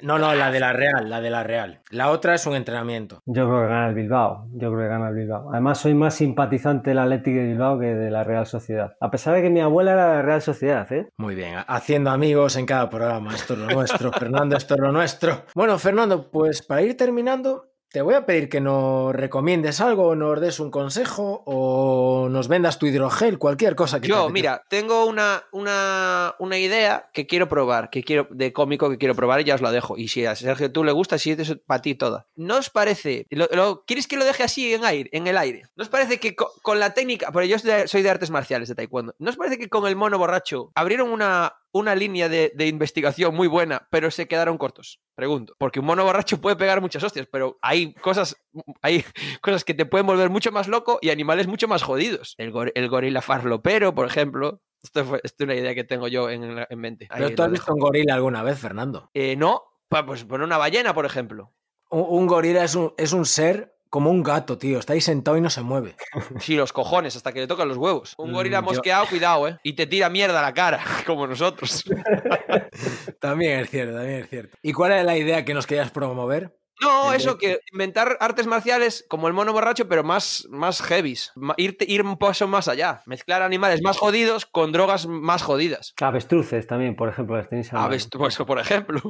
[0.00, 1.80] No, no, la de la Real, la de la Real.
[1.90, 3.20] La otra es un entrenamiento.
[3.26, 4.46] Yo creo que gana el Bilbao.
[4.52, 5.50] Yo creo que gana el Bilbao.
[5.50, 8.96] Además, soy más simpatizante del Athletic de Bilbao que de la Real Sociedad.
[9.00, 11.08] A pesar de que mi abuela era de la Real Sociedad, ¿eh?
[11.16, 13.34] Muy bien, haciendo amigos en cada programa.
[13.34, 15.42] Esto es lo nuestro, Fernando, esto es lo nuestro.
[15.54, 20.40] Bueno, Fernando, pues para ir terminando, te voy a pedir que nos recomiendes algo, nos
[20.40, 25.42] des un consejo o nos vendas tu hidrogel, cualquier cosa que Yo, mira, tengo una,
[25.52, 29.54] una, una idea que quiero probar, que quiero, de cómico que quiero probar y ya
[29.54, 29.96] os la dejo.
[29.96, 32.26] Y si a Sergio tú le gusta, sí, es para ti toda.
[32.36, 33.26] ¿No os parece?
[33.30, 35.62] Lo, lo- ¿Quieres que lo deje así en, aire, en el aire?
[35.76, 38.30] ¿No os parece que co- con, la técnica, porque yo soy de, soy de artes
[38.30, 42.28] marciales, de taekwondo, ¿no os parece que con el mono borracho abrieron una, una línea
[42.28, 45.00] de, de investigación muy buena, pero se quedaron cortos?
[45.14, 45.54] Pregunto.
[45.58, 48.36] Porque un mono borracho puede pegar muchas hostias, pero hay cosas,
[48.82, 49.04] hay
[49.42, 52.34] cosas que te pueden volver mucho más loco y animales mucho más jodidos.
[52.38, 54.60] El, gor- el gorila farlopero, por ejemplo.
[54.82, 57.06] Esto, fue, esto es una idea que tengo yo en, la- en mente.
[57.10, 59.10] Ahí ¿Pero tú has visto un gorila alguna vez, Fernando?
[59.12, 61.52] Eh, no, pues poner una ballena, por ejemplo.
[61.90, 64.78] Un, un gorila es un, es un ser como un gato, tío.
[64.78, 65.96] Está ahí sentado y no se mueve.
[66.40, 68.14] Sí, los cojones, hasta que le tocan los huevos.
[68.18, 69.58] Un Mm, gorila yo- mosqueado, cuidado, ¿eh?
[69.62, 71.84] Y te tira mierda a la cara, como nosotros.
[73.20, 74.56] También es cierto, también es cierto.
[74.62, 76.56] ¿Y cuál es la idea que nos querías promover?
[76.80, 81.32] No, eso, que inventar artes marciales como el mono borracho, pero más, más heavies.
[81.56, 83.02] Ir, ir un paso más allá.
[83.06, 85.94] Mezclar animales más jodidos con drogas más jodidas.
[86.00, 87.70] Avestruces también, por ejemplo, las tenéis
[88.16, 89.00] pues, por ejemplo.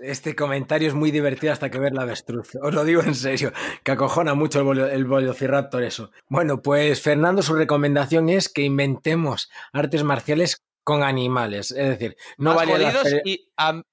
[0.00, 2.54] Este comentario es muy divertido hasta que ver la avestruz.
[2.62, 3.52] Os lo digo en serio,
[3.82, 6.10] que acojona mucho el, Velociraptor eso.
[6.28, 11.70] Bueno, pues Fernando, su recomendación es que inventemos artes marciales con animales.
[11.70, 13.22] Es decir, no más las, jodidos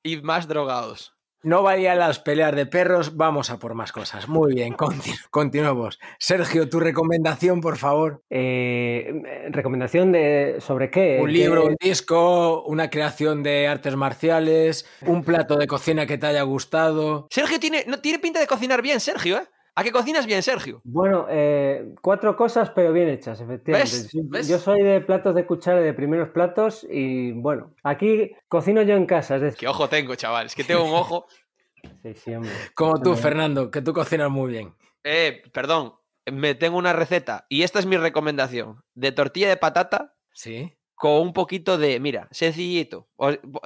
[0.03, 1.14] y más drogados.
[1.45, 4.27] No valían las peleas de perros, vamos a por más cosas.
[4.27, 5.99] Muy bien, continu- continuemos.
[6.19, 8.23] Sergio, tu recomendación, por favor.
[8.29, 11.19] Eh, ¿Recomendación de sobre qué?
[11.21, 16.17] Un ¿Qué- libro, un disco, una creación de artes marciales, un plato de cocina que
[16.17, 17.27] te haya gustado.
[17.29, 19.47] Sergio tiene, no, tiene pinta de cocinar bien, Sergio, ¿eh?
[19.77, 20.81] ¿A qué cocinas bien, Sergio?
[20.85, 23.91] Bueno, eh, cuatro cosas, pero bien hechas, efectivamente.
[24.29, 24.47] ¿Ves?
[24.47, 29.05] Yo soy de platos de cuchara, de primeros platos, y bueno, aquí cocino yo en
[29.05, 30.45] casa, es decir, Qué ojo tengo, chaval.
[30.45, 31.25] Es que tengo un ojo.
[32.03, 32.51] sí, sí, hombre.
[32.73, 34.73] Como tú, Fernando, que tú cocinas muy bien.
[35.03, 35.93] Eh, perdón.
[36.31, 37.45] Me tengo una receta.
[37.49, 38.81] Y esta es mi recomendación.
[38.95, 40.75] De tortilla de patata Sí.
[40.95, 43.07] con un poquito de, mira, sencillito.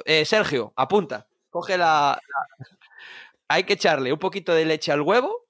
[0.03, 1.27] Eh, Sergio, apunta.
[1.49, 2.65] Coge la, la-
[3.47, 5.47] Hay que echarle un poquito de leche al huevo,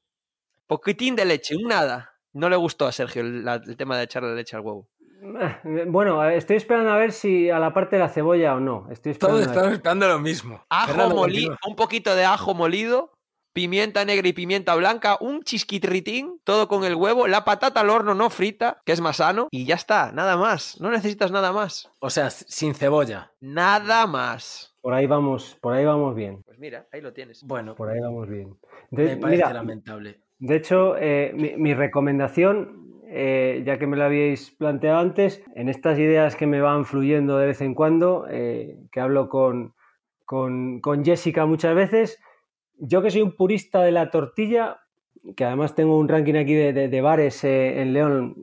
[0.70, 2.14] poquitín de leche, un nada.
[2.32, 4.88] No le gustó a Sergio el, la- el tema de echarle leche al huevo.
[5.22, 8.60] Eh, Bueno, eh, estoy esperando a ver si a la parte de la cebolla o
[8.60, 8.88] no.
[8.92, 9.42] Estoy Todos esperando.
[9.42, 9.48] ver.
[9.58, 10.64] estamos esperando lo mismo.
[10.70, 13.12] Ajo molido, un poquito de ajo molido,
[13.52, 18.14] pimienta negra y pimienta blanca, un chisquitritín, todo con el huevo, la patata al horno
[18.14, 20.80] no frita, que es más sano, y ya está, nada más.
[20.80, 21.90] No necesitas nada más.
[22.00, 23.32] O sea, sin cebolla.
[23.42, 24.76] Nada más.
[24.82, 26.42] Por ahí vamos, por ahí vamos bien.
[26.46, 27.44] Pues mira, ahí lo tienes.
[27.44, 28.56] Bueno, Por ahí vamos bien.
[28.92, 30.22] me parece mira, lamentable.
[30.40, 36.00] De hecho, eh, mi, recomendación, eh, ya que me lo habíais planteado antes, en estas
[36.00, 39.74] ideas que me van fluyendo de vez en cuando, eh, que hablo con,
[40.26, 42.22] con, con Jessica muchas veces,
[42.78, 44.80] yo que soy un purista de la tortilla,
[45.36, 48.36] que además tengo un ranking aquí de, de- bares en León,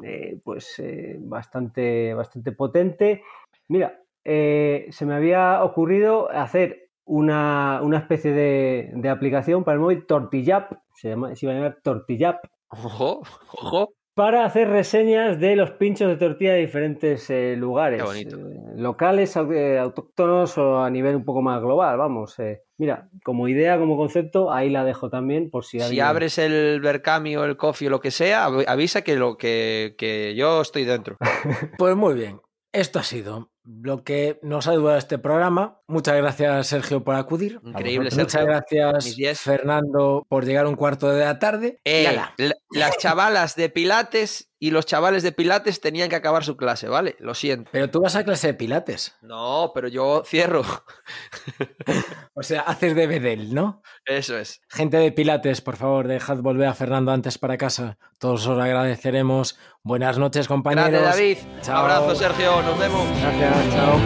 [0.44, 0.82] pues
[1.20, 3.22] bastante, bastante potente.
[3.68, 10.04] Mira, se me había ocurrido hacer una, una especie de, de aplicación para el móvil
[10.04, 13.22] Tortillap, se, llama, se iba a llamar Tortillap, Ojo,
[13.52, 13.92] ojo.
[14.14, 18.36] para hacer reseñas de los pinchos de tortilla de diferentes eh, lugares, Qué bonito.
[18.36, 22.38] eh, locales, eh, autóctonos o a nivel un poco más global, vamos.
[22.38, 22.62] eh.
[22.78, 26.04] Mira, como idea, como concepto, ahí la dejo también por si, Si alguien...
[26.04, 29.94] abres el Berkami o el Coffee o lo que sea, av- avisa que, lo, que,
[29.96, 31.16] que yo estoy dentro.
[31.78, 32.40] Pues muy bien.
[32.72, 35.80] Esto ha sido lo que nos ha durado este programa.
[35.88, 37.60] Muchas gracias, Sergio, por acudir.
[37.64, 38.46] Increíble, Muchas Sergio.
[38.46, 39.40] gracias, Mis diez.
[39.40, 41.80] Fernando, por llegar un cuarto de la tarde.
[41.84, 42.32] Y Eh, ala.
[42.38, 46.88] la- las chavalas de Pilates y los chavales de Pilates tenían que acabar su clase,
[46.88, 47.16] ¿vale?
[47.18, 47.70] Lo siento.
[47.72, 49.16] Pero tú vas a clase de pilates.
[49.22, 50.62] No, pero yo cierro.
[52.38, 53.80] O sea, haces de bedel, ¿no?
[54.04, 54.60] Eso es.
[54.68, 57.96] Gente de Pilates, por favor, dejad volver a Fernando antes para casa.
[58.18, 59.58] Todos os lo agradeceremos.
[59.82, 60.90] Buenas noches, compañeros.
[60.90, 61.38] Gracias, David.
[61.62, 61.78] Chao.
[61.78, 62.60] Abrazo, Sergio.
[62.60, 63.06] Nos vemos.
[63.22, 63.98] Gracias, chao.